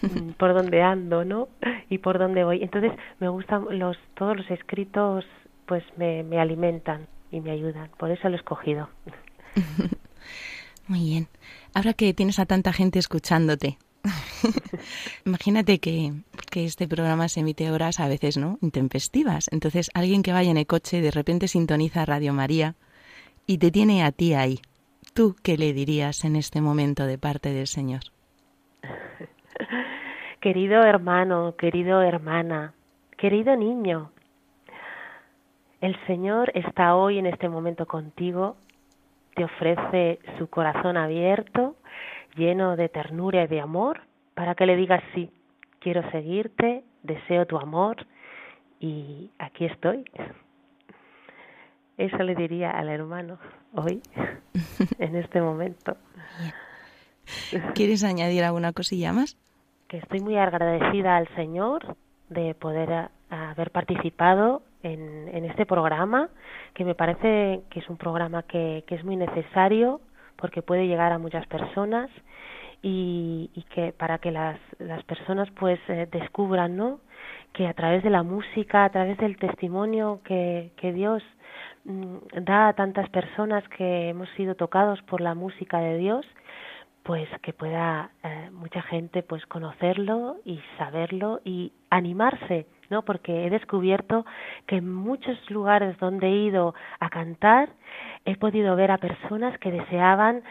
por 0.39 0.55
dónde 0.55 0.83
ando, 0.83 1.25
¿no? 1.25 1.49
Y 1.89 1.99
por 1.99 2.19
dónde 2.19 2.45
voy. 2.45 2.63
Entonces 2.63 2.93
me 3.21 3.29
gustan 3.29 3.67
los 3.79 3.97
todos 4.15 4.37
los 4.37 4.51
escritos, 4.51 5.25
pues 5.67 5.85
me, 5.97 6.25
me 6.25 6.41
alimentan 6.41 7.07
y 7.31 7.41
me 7.41 7.53
ayudan. 7.53 7.91
Por 7.97 8.11
eso 8.11 8.29
lo 8.29 8.35
he 8.35 8.39
escogido. 8.39 8.89
Muy 10.89 11.01
bien. 11.01 11.29
Ahora 11.75 11.93
que 11.93 12.13
tienes 12.15 12.39
a 12.39 12.47
tanta 12.47 12.73
gente 12.73 12.99
escuchándote, 12.99 13.79
Imagínate 15.27 15.79
que, 15.79 16.13
que, 16.51 16.65
este 16.65 16.89
programa 16.89 17.29
se 17.29 17.41
emite 17.41 17.71
horas 17.71 18.01
a 18.01 18.09
veces, 18.09 18.37
¿no? 18.37 18.59
Intempestivas. 18.61 19.49
Entonces, 19.53 19.91
alguien 19.95 20.23
que 20.23 20.33
vaya 20.33 20.51
en 20.51 20.57
el 20.57 20.67
coche 20.67 21.01
de 21.01 21.11
repente 21.11 21.49
sintoniza 21.49 22.05
Radio 22.05 22.33
María 22.33 22.75
y 23.47 23.59
te 23.59 23.71
tiene 23.71 24.05
a 24.05 24.13
ti 24.13 24.35
ahí. 24.35 24.61
¿Tú 25.15 25.35
qué 25.43 25.57
le 25.57 25.73
dirías 25.73 26.25
en 26.25 26.37
este 26.37 26.61
momento 26.61 27.07
de 27.07 27.19
parte 27.19 27.53
del 27.53 27.67
Señor? 27.67 28.01
Querido 30.41 30.85
hermano, 30.85 31.57
querido 31.57 32.01
hermana, 32.01 32.73
querido 33.17 33.57
niño, 33.57 34.13
el 35.81 35.97
Señor 36.07 36.53
está 36.55 36.95
hoy 36.95 37.19
en 37.19 37.27
este 37.27 37.49
momento 37.49 37.87
contigo, 37.87 38.57
te 39.35 39.45
ofrece 39.45 40.21
su 40.39 40.49
corazón 40.49 40.97
abierto 40.97 41.75
lleno 42.37 42.77
de 42.77 42.89
ternura 42.89 43.45
y 43.45 43.47
de 43.47 43.61
amor, 43.61 44.03
para 44.35 44.55
que 44.55 44.67
le 44.67 44.77
digas 44.77 45.03
sí, 45.15 45.31
quiero 45.81 46.09
seguirte, 46.11 46.85
deseo 47.03 47.47
tu 47.47 47.59
amor 47.59 48.07
y 48.81 49.31
aquí 49.39 49.65
estoy. 49.65 50.05
Eso 51.97 52.19
le 52.19 52.35
diría 52.35 52.71
al 52.71 52.89
hermano 52.89 53.39
hoy, 53.75 54.01
en 54.99 55.17
este 55.17 55.41
momento. 55.41 55.97
¿Quieres 57.75 58.05
añadir 58.05 58.45
alguna 58.45 58.73
cosilla 58.73 59.13
más? 59.13 59.37
Que 59.89 59.99
estoy 59.99 60.21
muy 60.21 60.37
agradecida 60.37 61.17
al 61.17 61.29
Señor 61.35 61.97
de 62.29 62.55
poder 62.55 63.09
haber 63.31 63.71
participado 63.71 64.63
en, 64.83 65.29
en, 65.35 65.45
este 65.45 65.67
programa, 65.67 66.29
que 66.75 66.85
me 66.85 66.95
parece 66.95 67.63
que 67.71 67.81
es 67.81 67.89
un 67.89 67.97
programa 67.97 68.45
que, 68.45 68.85
que 68.87 68.95
es 68.95 69.05
muy 69.05 69.17
necesario 69.17 70.01
porque 70.39 70.63
puede 70.63 70.87
llegar 70.87 71.13
a 71.13 71.19
muchas 71.19 71.47
personas 71.47 72.11
y, 72.81 73.51
y 73.55 73.63
que 73.75 73.93
para 73.93 74.19
que 74.19 74.31
las, 74.31 74.59
las 74.79 75.03
personas 75.05 75.51
pues 75.53 75.81
eh, 75.89 76.09
descubran 76.11 76.77
no 76.77 77.01
que 77.53 77.67
a 77.67 77.75
través 77.75 78.03
de 78.05 78.11
la 78.11 78.23
música 78.23 78.85
a 78.85 78.91
través 78.91 79.19
del 79.19 79.37
testimonio 79.37 80.21
que, 80.25 80.71
que 80.77 80.93
Dios 80.93 81.23
mm, 81.85 82.17
da 82.43 82.69
a 82.69 82.73
tantas 82.75 83.09
personas 83.11 83.69
que 83.71 84.11
hemos 84.11 84.29
sido 84.31 84.55
tocados 84.55 85.03
por 85.03 85.21
la 85.21 85.35
música 85.35 85.81
de 85.81 85.99
Dios 85.99 86.25
pues 87.03 87.29
que 87.43 87.53
pueda 87.53 88.11
eh, 88.23 88.51
mucha 88.53 88.83
gente 88.83 89.23
pues 89.23 89.45
conocerlo 89.47 90.37
y 90.45 90.61
saberlo 90.77 91.41
y 91.45 91.73
animarse 91.91 92.67
no 92.91 93.03
porque 93.03 93.47
he 93.47 93.51
descubierto 93.51 94.25
que 94.67 94.77
en 94.77 94.93
muchos 94.93 95.39
lugares 95.51 95.99
donde 95.99 96.29
he 96.29 96.37
ido 96.37 96.75
a 97.01 97.11
cantar 97.11 97.71
he 98.25 98.37
podido 98.37 98.77
ver 98.77 98.91
a 98.91 98.99
personas 98.99 99.59
que 99.59 99.71
deseaban 99.71 100.43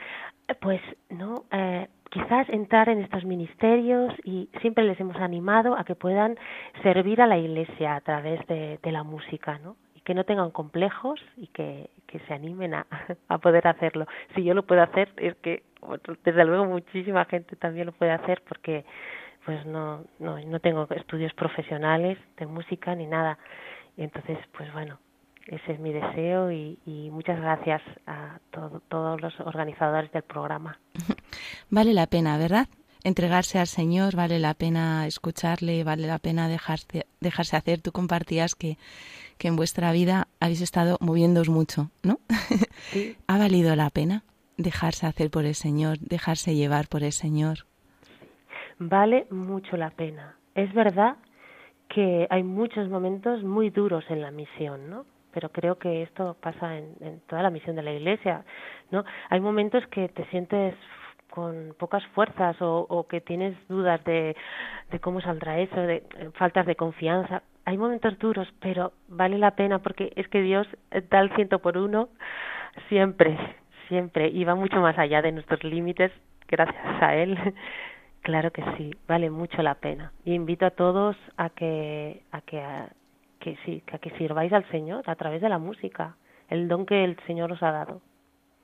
pues 0.62 0.82
no 1.10 1.44
eh, 1.52 1.88
quizás 2.10 2.48
entrar 2.50 2.90
en 2.90 3.02
estos 3.02 3.26
ministerios 3.26 4.14
y 4.24 4.50
siempre 4.62 4.84
les 4.84 5.00
hemos 5.00 5.18
animado 5.18 5.78
a 5.78 5.84
que 5.84 5.96
puedan 5.96 6.38
servir 6.84 7.22
a 7.22 7.28
la 7.28 7.38
iglesia 7.38 7.96
a 7.96 8.02
través 8.02 8.46
de, 8.48 8.80
de 8.82 8.92
la 8.92 9.04
música 9.04 9.60
no 9.60 9.76
y 9.96 10.02
que 10.02 10.14
no 10.14 10.24
tengan 10.24 10.52
complejos 10.52 11.20
y 11.36 11.48
que, 11.48 11.90
que 12.08 12.20
se 12.20 12.34
animen 12.34 12.74
a, 12.74 12.86
a 13.28 13.38
poder 13.40 13.68
hacerlo. 13.68 14.06
Si 14.36 14.44
yo 14.44 14.54
lo 14.54 14.64
puedo 14.64 14.82
hacer 14.82 15.10
es 15.18 15.36
que 15.38 15.64
desde 16.24 16.46
luego 16.46 16.66
muchísima 16.66 17.26
gente 17.26 17.56
también 17.56 17.88
lo 17.88 17.92
puede 17.92 18.12
hacer 18.12 18.42
porque 18.48 18.86
pues 19.48 19.66
no 19.66 20.04
no 20.20 20.38
no 20.39 20.60
tengo 20.60 20.86
estudios 20.91 21.34
profesionales 21.34 22.18
de 22.38 22.45
música 22.45 22.93
ni 22.93 23.08
nada 23.08 23.39
y 23.95 24.04
entonces 24.04 24.38
pues 24.56 24.72
bueno 24.74 25.00
ese 25.48 25.72
es 25.72 25.80
mi 25.80 25.93
deseo 25.93 26.52
y, 26.52 26.78
y 26.86 27.10
muchas 27.10 27.39
gracias 27.39 27.82
a 28.06 28.39
todo, 28.52 28.82
todos 28.89 29.22
los 29.22 29.39
organizadores 29.39 30.12
del 30.12 30.24
programa. 30.24 30.78
Vale 31.70 31.93
la 31.93 32.08
pena, 32.08 32.38
¿verdad? 32.38 32.68
Entregarse 33.06 33.58
al 33.58 33.68
Señor, 33.68 34.18
vale 34.18 34.39
la 34.39 34.54
pena 34.54 35.08
escucharle, 35.08 35.86
vale 35.86 36.08
la 36.08 36.18
pena 36.18 36.50
dejarse, 36.50 37.06
dejarse 37.22 37.56
hacer. 37.56 37.80
Tú 37.80 37.93
compartías 37.93 38.56
que, 38.56 38.78
que 39.38 39.48
en 39.48 39.56
vuestra 39.56 39.93
vida 39.93 40.28
habéis 40.41 40.60
estado 40.60 40.98
moviéndoos 41.00 41.48
mucho, 41.48 41.89
¿no? 42.04 42.20
Sí. 42.91 43.16
¿Ha 43.28 43.38
valido 43.38 43.74
la 43.78 43.89
pena 43.91 44.24
dejarse 44.58 45.06
hacer 45.06 45.30
por 45.30 45.45
el 45.45 45.56
Señor, 45.56 46.00
dejarse 46.00 46.56
llevar 46.56 46.89
por 46.89 47.04
el 47.04 47.14
Señor? 47.14 47.68
Vale 48.80 49.28
mucho 49.30 49.78
la 49.78 49.90
pena. 49.92 50.36
Es 50.56 50.74
verdad 50.74 51.18
que 51.90 52.28
hay 52.30 52.44
muchos 52.44 52.90
momentos 52.90 53.44
muy 53.44 53.70
duros 53.70 54.04
en 54.10 54.22
la 54.22 54.32
misión, 54.32 54.90
¿no? 54.90 55.06
pero 55.38 55.50
creo 55.50 55.78
que 55.78 56.02
esto 56.02 56.36
pasa 56.42 56.80
en, 56.80 57.22
toda 57.28 57.44
la 57.44 57.52
misión 57.52 57.76
de 57.76 57.84
la 57.84 57.92
Iglesia, 57.92 58.44
¿no? 58.90 59.06
Hay 59.30 59.40
momentos 59.40 59.86
que 59.92 60.10
te 60.10 60.26
sientes 60.32 60.74
con 61.30 61.76
pocas 61.78 62.04
fuerzas 62.16 62.56
o, 62.60 63.06
que 63.08 63.22
tienes 63.22 63.56
dudas 63.68 64.04
de, 64.04 64.36
de 64.90 65.00
cómo 65.00 65.22
saldrá 65.22 65.60
eso, 65.60 65.80
de 65.80 66.02
faltas 66.34 66.66
de 66.66 66.76
confianza. 66.76 67.44
Hay 67.66 67.78
momentos 67.78 68.18
duros, 68.18 68.52
pero 68.60 68.94
vale 69.10 69.38
la 69.38 69.52
pena 69.52 69.78
porque 69.78 70.12
es 70.16 70.28
que 70.30 70.42
Dios 70.42 70.68
da 71.12 71.20
el 71.20 71.32
ciento 71.36 71.60
por 71.60 71.78
uno 71.78 72.10
siempre, 72.90 73.38
siempre, 73.90 74.30
y 74.30 74.44
va 74.44 74.56
mucho 74.56 74.82
más 74.82 74.98
allá 74.98 75.22
de 75.22 75.34
nuestros 75.34 75.64
límites, 75.64 76.12
gracias 76.48 77.04
a 77.04 77.16
Él. 77.16 77.38
Claro 78.28 78.52
que 78.52 78.62
sí, 78.76 78.92
vale 79.08 79.30
mucho 79.30 79.62
la 79.64 79.76
pena. 79.76 80.12
Y 80.26 80.34
invito 80.34 80.66
a 80.66 80.72
todos 80.72 81.16
a 81.38 81.50
que, 81.50 82.24
a 82.34 82.42
que 82.42 82.60
a, 82.60 82.90
que 83.40 83.56
sí, 83.64 83.82
que, 83.86 84.00
que 84.00 84.10
sirváis 84.18 84.52
al 84.52 84.70
Señor 84.70 85.10
a 85.10 85.16
través 85.16 85.42
de 85.42 85.48
la 85.48 85.60
música, 85.60 86.18
el 86.50 86.68
don 86.68 86.86
que 86.86 87.06
el 87.06 87.18
Señor 87.26 87.54
os 87.54 87.64
ha 87.64 87.72
dado. 87.72 88.02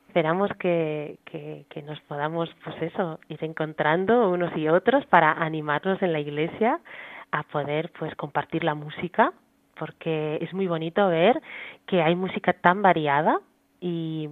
Esperamos 0.10 0.52
que, 0.60 1.18
que, 1.24 1.66
que 1.70 1.82
nos 1.82 1.98
podamos, 2.02 2.54
pues 2.62 2.76
eso, 2.82 3.22
ir 3.30 3.42
encontrando 3.42 4.32
unos 4.32 4.54
y 4.58 4.68
otros 4.68 5.06
para 5.06 5.32
animarnos 5.32 6.02
en 6.02 6.12
la 6.12 6.20
iglesia 6.20 6.82
a 7.32 7.44
poder, 7.44 7.90
pues, 7.98 8.14
compartir 8.16 8.66
la 8.66 8.76
música, 8.76 9.32
porque 9.80 10.40
es 10.42 10.54
muy 10.54 10.68
bonito 10.68 11.08
ver 11.08 11.42
que 11.88 12.02
hay 12.02 12.18
música 12.18 12.52
tan 12.52 12.82
variada 12.82 13.40
y 13.80 14.30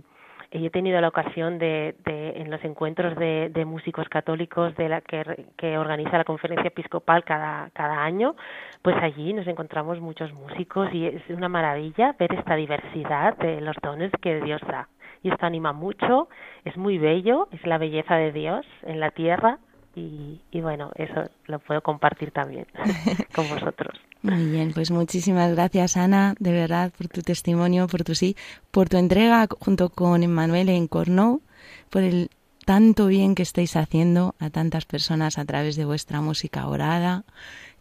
he 0.52 0.70
tenido 0.70 1.00
la 1.00 1.08
ocasión 1.08 1.60
de, 1.60 1.96
en 2.06 2.52
los 2.52 2.64
encuentros 2.64 3.16
de, 3.18 3.66
músicos 3.66 4.10
católicos 4.10 4.76
de 4.76 4.90
la 4.90 5.02
que, 5.02 5.46
que 5.58 5.78
organiza 5.78 6.18
la 6.18 6.26
conferencia 6.26 6.68
episcopal 6.68 7.24
cada, 7.24 7.72
año, 8.04 8.36
pues 8.82 8.96
allí 9.02 9.34
nos 9.34 9.48
encontramos 9.48 10.00
muchos 10.02 10.34
músicos 10.34 10.90
y 10.94 11.06
es 11.06 11.22
una 11.30 11.48
maravilla 11.48 12.16
ver 12.20 12.34
esta 12.34 12.56
diversidad 12.56 13.38
de 13.38 13.62
los 13.62 13.76
dones 13.82 14.12
que 14.22 14.42
Dios 14.42 14.62
da. 14.68 14.90
Y 15.24 15.30
esto 15.30 15.46
anima 15.46 15.72
mucho, 15.72 16.28
es 16.66 16.76
muy 16.78 16.98
bello, 16.98 17.48
es 17.52 17.66
la 17.66 17.78
belleza 17.78 18.16
de 18.16 18.32
Dios 18.32 18.66
en 18.84 19.00
la 19.00 19.12
tierra 19.12 19.60
y 19.96 20.40
bueno, 20.54 20.92
eso 20.96 21.30
lo 21.46 21.60
puedo 21.60 21.82
compartir 21.82 22.32
también 22.32 22.66
con 23.36 23.48
vosotros. 23.50 24.00
Muy 24.24 24.46
bien, 24.46 24.72
pues 24.74 24.92
muchísimas 24.92 25.52
gracias 25.56 25.98
Ana, 25.98 26.36
de 26.40 26.52
verdad, 26.52 26.92
por 26.96 27.08
tu 27.08 27.22
testimonio, 27.22 27.88
por 27.88 28.04
tu 28.04 28.14
sí, 28.14 28.36
por 28.70 28.88
tu 28.88 28.98
entrega 28.98 29.48
junto 29.60 29.90
con 29.90 30.22
Emmanuel 30.22 30.70
en 30.70 30.88
Cornou, 30.88 31.42
por 31.90 32.04
el 32.04 32.30
tanto 32.66 33.08
bien 33.08 33.34
que 33.34 33.42
estáis 33.42 33.76
haciendo 33.76 34.36
a 34.40 34.52
tantas 34.52 34.86
personas 34.86 35.40
a 35.40 35.46
través 35.46 35.76
de 35.76 35.86
vuestra 35.86 36.22
música 36.22 36.68
orada, 36.68 37.24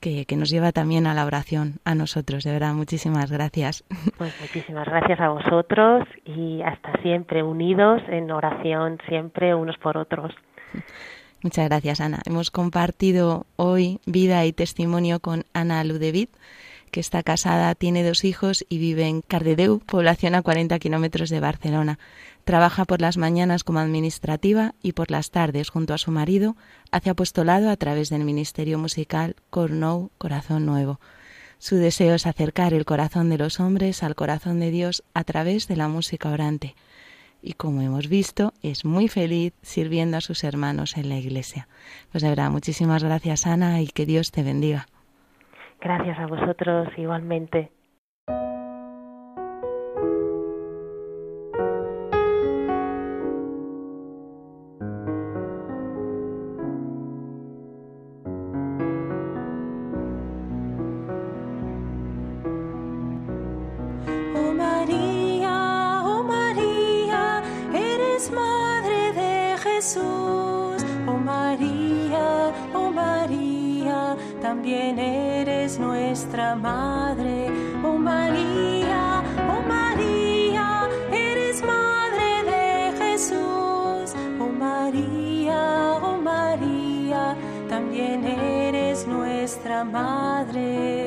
que, 0.00 0.24
que, 0.24 0.36
nos 0.36 0.48
lleva 0.48 0.72
también 0.72 1.06
a 1.06 1.12
la 1.12 1.26
oración, 1.26 1.74
a 1.84 1.94
nosotros, 1.94 2.44
de 2.44 2.52
verdad, 2.52 2.72
muchísimas 2.72 3.30
gracias. 3.30 3.84
Pues 4.16 4.34
muchísimas 4.40 4.86
gracias 4.86 5.20
a 5.20 5.28
vosotros 5.28 6.08
y 6.24 6.62
hasta 6.62 7.00
siempre 7.02 7.42
unidos 7.42 8.00
en 8.08 8.30
oración, 8.30 8.98
siempre 9.08 9.54
unos 9.54 9.76
por 9.76 9.98
otros. 9.98 10.32
Muchas 11.42 11.68
gracias, 11.68 12.00
Ana. 12.00 12.20
Hemos 12.26 12.50
compartido 12.50 13.46
hoy 13.56 14.00
vida 14.04 14.44
y 14.44 14.52
testimonio 14.52 15.20
con 15.20 15.46
Ana 15.54 15.82
Ludevit, 15.84 16.30
que 16.90 17.00
está 17.00 17.22
casada, 17.22 17.74
tiene 17.74 18.04
dos 18.04 18.24
hijos 18.24 18.66
y 18.68 18.78
vive 18.78 19.06
en 19.06 19.22
Cardedeu, 19.22 19.78
población 19.78 20.34
a 20.34 20.42
40 20.42 20.78
kilómetros 20.78 21.30
de 21.30 21.40
Barcelona. 21.40 21.98
Trabaja 22.44 22.84
por 22.84 23.00
las 23.00 23.16
mañanas 23.16 23.64
como 23.64 23.78
administrativa 23.78 24.74
y 24.82 24.92
por 24.92 25.10
las 25.10 25.30
tardes, 25.30 25.70
junto 25.70 25.94
a 25.94 25.98
su 25.98 26.10
marido, 26.10 26.56
hace 26.90 27.10
apostolado 27.10 27.70
a 27.70 27.76
través 27.76 28.10
del 28.10 28.24
Ministerio 28.24 28.78
Musical 28.78 29.36
Cornou 29.48 30.10
Corazón 30.18 30.66
Nuevo. 30.66 31.00
Su 31.58 31.76
deseo 31.76 32.14
es 32.14 32.26
acercar 32.26 32.74
el 32.74 32.84
corazón 32.84 33.30
de 33.30 33.38
los 33.38 33.60
hombres 33.60 34.02
al 34.02 34.14
corazón 34.14 34.60
de 34.60 34.70
Dios 34.70 35.04
a 35.14 35.24
través 35.24 35.68
de 35.68 35.76
la 35.76 35.88
música 35.88 36.30
orante. 36.30 36.74
Y 37.42 37.54
como 37.54 37.80
hemos 37.80 38.08
visto, 38.08 38.52
es 38.62 38.84
muy 38.84 39.08
feliz 39.08 39.52
sirviendo 39.62 40.16
a 40.16 40.20
sus 40.20 40.44
hermanos 40.44 40.96
en 40.96 41.08
la 41.08 41.16
iglesia. 41.16 41.68
Pues 42.12 42.22
de 42.22 42.28
verdad, 42.28 42.50
muchísimas 42.50 43.02
gracias 43.02 43.46
Ana 43.46 43.80
y 43.80 43.88
que 43.88 44.06
Dios 44.06 44.30
te 44.30 44.42
bendiga. 44.42 44.86
Gracias 45.80 46.18
a 46.18 46.26
vosotros 46.26 46.88
igualmente. 46.96 47.70
nuestra 75.80 76.54
madre, 76.54 77.48
oh 77.82 77.96
María, 77.96 79.22
oh 79.48 79.62
María, 79.66 80.88
eres 81.10 81.62
madre 81.64 82.28
de 82.52 82.92
Jesús, 82.98 84.14
oh 84.38 84.52
María, 84.58 85.98
oh 86.02 86.18
María, 86.20 87.34
también 87.68 88.24
eres 88.24 89.06
nuestra 89.06 89.82
madre. 89.84 90.99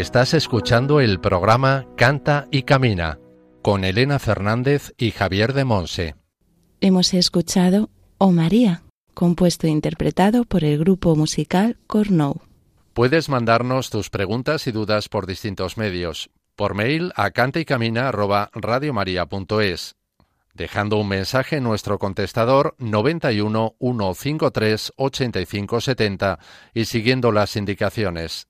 Estás 0.00 0.32
escuchando 0.32 1.00
el 1.00 1.20
programa 1.20 1.86
Canta 1.94 2.48
y 2.50 2.62
Camina 2.62 3.18
con 3.60 3.84
Elena 3.84 4.18
Fernández 4.18 4.94
y 4.96 5.10
Javier 5.10 5.52
de 5.52 5.66
Monse. 5.66 6.14
Hemos 6.80 7.12
escuchado 7.12 7.90
Oh 8.16 8.32
María, 8.32 8.82
compuesto 9.12 9.66
e 9.66 9.70
interpretado 9.70 10.46
por 10.46 10.64
el 10.64 10.78
grupo 10.78 11.16
musical 11.16 11.76
Cornou. 11.86 12.40
Puedes 12.94 13.28
mandarnos 13.28 13.90
tus 13.90 14.08
preguntas 14.08 14.66
y 14.66 14.72
dudas 14.72 15.10
por 15.10 15.26
distintos 15.26 15.76
medios. 15.76 16.30
Por 16.56 16.72
mail 16.72 17.12
a 17.14 17.30
cantaycamina@radiomaria.es, 17.32 19.96
dejando 20.54 20.96
un 20.96 21.08
mensaje 21.08 21.58
en 21.58 21.64
nuestro 21.64 21.98
contestador 21.98 22.74
91 22.78 23.74
153 23.78 24.94
8570 24.96 26.38
y 26.72 26.86
siguiendo 26.86 27.32
las 27.32 27.54
indicaciones 27.56 28.49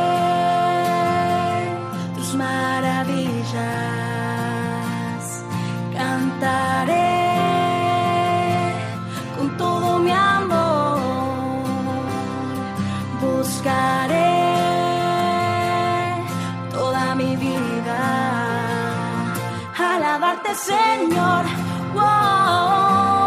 Señor. 20.55 21.45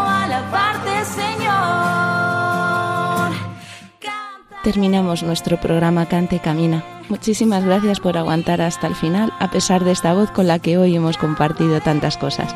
alabarte, 0.08 1.04
Señor. 1.04 1.44
Terminamos 4.62 5.22
nuestro 5.22 5.58
programa 5.60 6.06
Cante 6.06 6.38
Camina. 6.40 6.84
Muchísimas 7.08 7.64
gracias 7.64 8.00
por 8.00 8.16
aguantar 8.18 8.60
hasta 8.60 8.86
el 8.86 8.94
final, 8.94 9.32
a 9.38 9.50
pesar 9.50 9.84
de 9.84 9.92
esta 9.92 10.14
voz 10.14 10.30
con 10.30 10.46
la 10.46 10.58
que 10.58 10.78
hoy 10.78 10.96
hemos 10.96 11.16
compartido 11.16 11.80
tantas 11.80 12.16
cosas. 12.16 12.54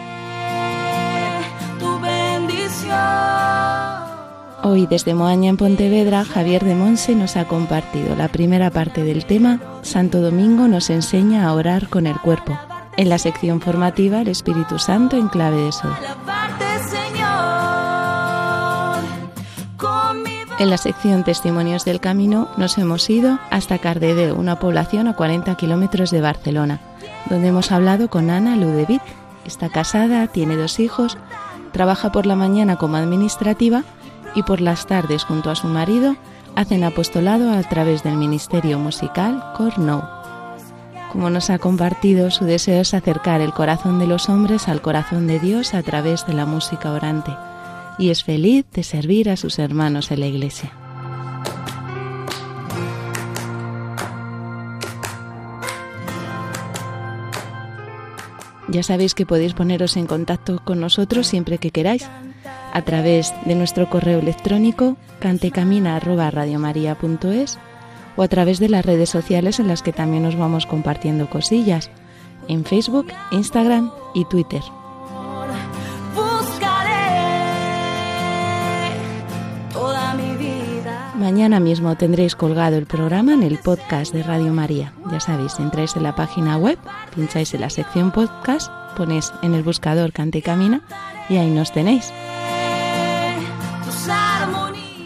Hoy 4.62 4.86
desde 4.86 5.14
Moaña 5.14 5.50
en 5.50 5.56
Pontevedra, 5.56 6.24
Javier 6.24 6.64
de 6.64 6.74
Monse 6.74 7.14
nos 7.14 7.36
ha 7.36 7.46
compartido 7.46 8.16
la 8.16 8.28
primera 8.28 8.70
parte 8.70 9.04
del 9.04 9.24
tema 9.24 9.60
Santo 9.82 10.20
Domingo 10.20 10.68
nos 10.68 10.90
enseña 10.90 11.46
a 11.46 11.54
orar 11.54 11.88
con 11.88 12.06
el 12.06 12.18
cuerpo, 12.20 12.58
en 12.98 13.08
la 13.08 13.18
sección 13.18 13.60
formativa, 13.60 14.20
el 14.20 14.28
Espíritu 14.28 14.80
Santo 14.80 15.16
en 15.16 15.28
clave 15.28 15.62
de 15.62 15.72
sol. 15.72 15.94
En 20.58 20.68
la 20.68 20.76
sección 20.76 21.22
Testimonios 21.22 21.84
del 21.84 22.00
Camino 22.00 22.48
nos 22.56 22.76
hemos 22.76 23.08
ido 23.08 23.38
hasta 23.52 23.78
Cardedeu, 23.78 24.36
una 24.36 24.58
población 24.58 25.06
a 25.06 25.14
40 25.14 25.54
kilómetros 25.54 26.10
de 26.10 26.20
Barcelona, 26.20 26.80
donde 27.30 27.48
hemos 27.48 27.70
hablado 27.70 28.10
con 28.10 28.30
Ana 28.30 28.56
Ludevic. 28.56 29.02
Está 29.46 29.68
casada, 29.68 30.26
tiene 30.26 30.56
dos 30.56 30.80
hijos, 30.80 31.16
trabaja 31.70 32.10
por 32.10 32.26
la 32.26 32.34
mañana 32.34 32.74
como 32.74 32.96
administrativa 32.96 33.84
y 34.34 34.42
por 34.42 34.60
las 34.60 34.88
tardes 34.88 35.22
junto 35.22 35.52
a 35.52 35.54
su 35.54 35.68
marido 35.68 36.16
hacen 36.56 36.82
apostolado 36.82 37.52
a 37.52 37.62
través 37.62 38.02
del 38.02 38.16
Ministerio 38.16 38.80
Musical 38.80 39.52
Cornou 39.56 40.17
como 41.12 41.30
nos 41.30 41.50
ha 41.50 41.58
compartido, 41.58 42.30
su 42.30 42.44
deseo 42.44 42.82
es 42.82 42.94
acercar 42.94 43.40
el 43.40 43.52
corazón 43.52 43.98
de 43.98 44.06
los 44.06 44.28
hombres 44.28 44.68
al 44.68 44.82
corazón 44.82 45.26
de 45.26 45.40
Dios 45.40 45.74
a 45.74 45.82
través 45.82 46.26
de 46.26 46.34
la 46.34 46.46
música 46.46 46.92
orante. 46.92 47.32
y 47.98 48.10
es 48.10 48.22
feliz 48.22 48.64
de 48.72 48.84
servir 48.84 49.28
a 49.28 49.36
sus 49.36 49.58
hermanos 49.58 50.12
en 50.12 50.20
la 50.20 50.26
iglesia. 50.26 50.70
Ya 58.68 58.82
sabéis 58.82 59.14
que 59.14 59.26
podéis 59.26 59.54
poneros 59.54 59.96
en 59.96 60.06
contacto 60.06 60.62
con 60.64 60.78
nosotros 60.78 61.26
siempre 61.26 61.58
que 61.58 61.70
queráis 61.70 62.06
a 62.72 62.82
través 62.82 63.32
de 63.46 63.54
nuestro 63.54 63.88
correo 63.88 64.18
electrónico 64.18 64.98
cantecamina@radiomaria.es 65.20 67.58
o 68.18 68.22
a 68.24 68.28
través 68.28 68.58
de 68.58 68.68
las 68.68 68.84
redes 68.84 69.08
sociales 69.08 69.60
en 69.60 69.68
las 69.68 69.82
que 69.82 69.92
también 69.92 70.24
nos 70.24 70.36
vamos 70.36 70.66
compartiendo 70.66 71.30
cosillas 71.30 71.88
en 72.48 72.64
Facebook, 72.64 73.06
Instagram 73.30 73.92
y 74.12 74.24
Twitter. 74.24 74.62
Mañana 81.14 81.60
mismo 81.60 81.96
tendréis 81.96 82.34
colgado 82.34 82.76
el 82.76 82.86
programa 82.86 83.34
en 83.34 83.42
el 83.42 83.58
podcast 83.58 84.12
de 84.12 84.22
Radio 84.22 84.52
María. 84.52 84.92
Ya 85.12 85.20
sabéis, 85.20 85.58
entráis 85.60 85.94
en 85.94 86.02
la 86.02 86.16
página 86.16 86.56
web, 86.56 86.78
pincháis 87.14 87.54
en 87.54 87.60
la 87.60 87.70
sección 87.70 88.10
podcast, 88.10 88.72
ponéis 88.96 89.32
en 89.42 89.54
el 89.54 89.62
buscador 89.62 90.12
Cante 90.12 90.38
y 90.38 90.42
Camina 90.42 90.82
y 91.28 91.36
ahí 91.36 91.50
nos 91.50 91.72
tenéis. 91.72 92.12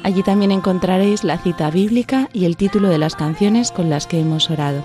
Allí 0.03 0.23
también 0.23 0.51
encontraréis 0.51 1.25
la 1.25 1.39
cita 1.39 1.71
bíblica 1.71 2.29
y 2.33 2.45
el 2.45 2.57
título 2.57 2.89
de 2.89 2.99
las 2.99 3.15
canciones 3.15 3.71
con 3.71 3.89
las 3.89 4.07
que 4.07 4.21
hemos 4.21 4.51
orado. 4.51 4.83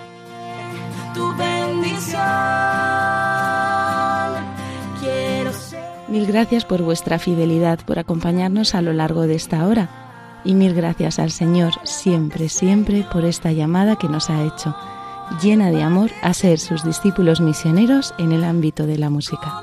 Mil 6.07 6.25
gracias 6.25 6.65
por 6.65 6.81
vuestra 6.81 7.19
fidelidad, 7.19 7.79
por 7.85 7.99
acompañarnos 7.99 8.75
a 8.75 8.81
lo 8.81 8.93
largo 8.93 9.27
de 9.27 9.35
esta 9.35 9.67
hora 9.67 10.41
y 10.43 10.53
mil 10.53 10.73
gracias 10.73 11.19
al 11.19 11.31
Señor 11.31 11.73
siempre, 11.83 12.47
siempre 12.47 13.05
por 13.11 13.25
esta 13.25 13.51
llamada 13.51 13.97
que 13.97 14.07
nos 14.07 14.29
ha 14.29 14.43
hecho, 14.43 14.75
llena 15.41 15.71
de 15.71 15.83
amor 15.83 16.11
a 16.21 16.33
ser 16.33 16.59
sus 16.59 16.83
discípulos 16.83 17.41
misioneros 17.41 18.13
en 18.17 18.31
el 18.31 18.43
ámbito 18.43 18.85
de 18.85 18.97
la 18.97 19.09
música. 19.09 19.61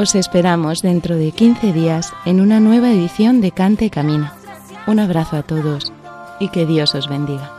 Os 0.00 0.14
esperamos 0.14 0.80
dentro 0.80 1.16
de 1.16 1.30
15 1.30 1.74
días 1.74 2.10
en 2.24 2.40
una 2.40 2.58
nueva 2.58 2.90
edición 2.90 3.42
de 3.42 3.52
Cante 3.52 3.84
y 3.84 3.90
Camina. 3.90 4.32
Un 4.86 4.98
abrazo 4.98 5.36
a 5.36 5.42
todos 5.42 5.92
y 6.38 6.48
que 6.48 6.64
Dios 6.64 6.94
os 6.94 7.06
bendiga. 7.06 7.52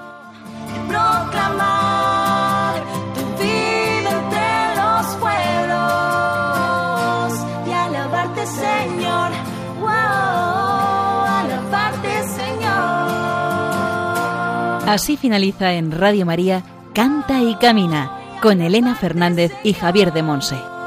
Así 14.87 15.15
finaliza 15.15 15.73
en 15.73 15.91
Radio 15.91 16.25
María 16.25 16.63
Canta 16.95 17.39
y 17.43 17.53
Camina 17.57 18.39
con 18.41 18.61
Elena 18.61 18.95
Fernández 18.95 19.53
y 19.63 19.73
Javier 19.73 20.11
de 20.11 20.23
Monse. 20.23 20.80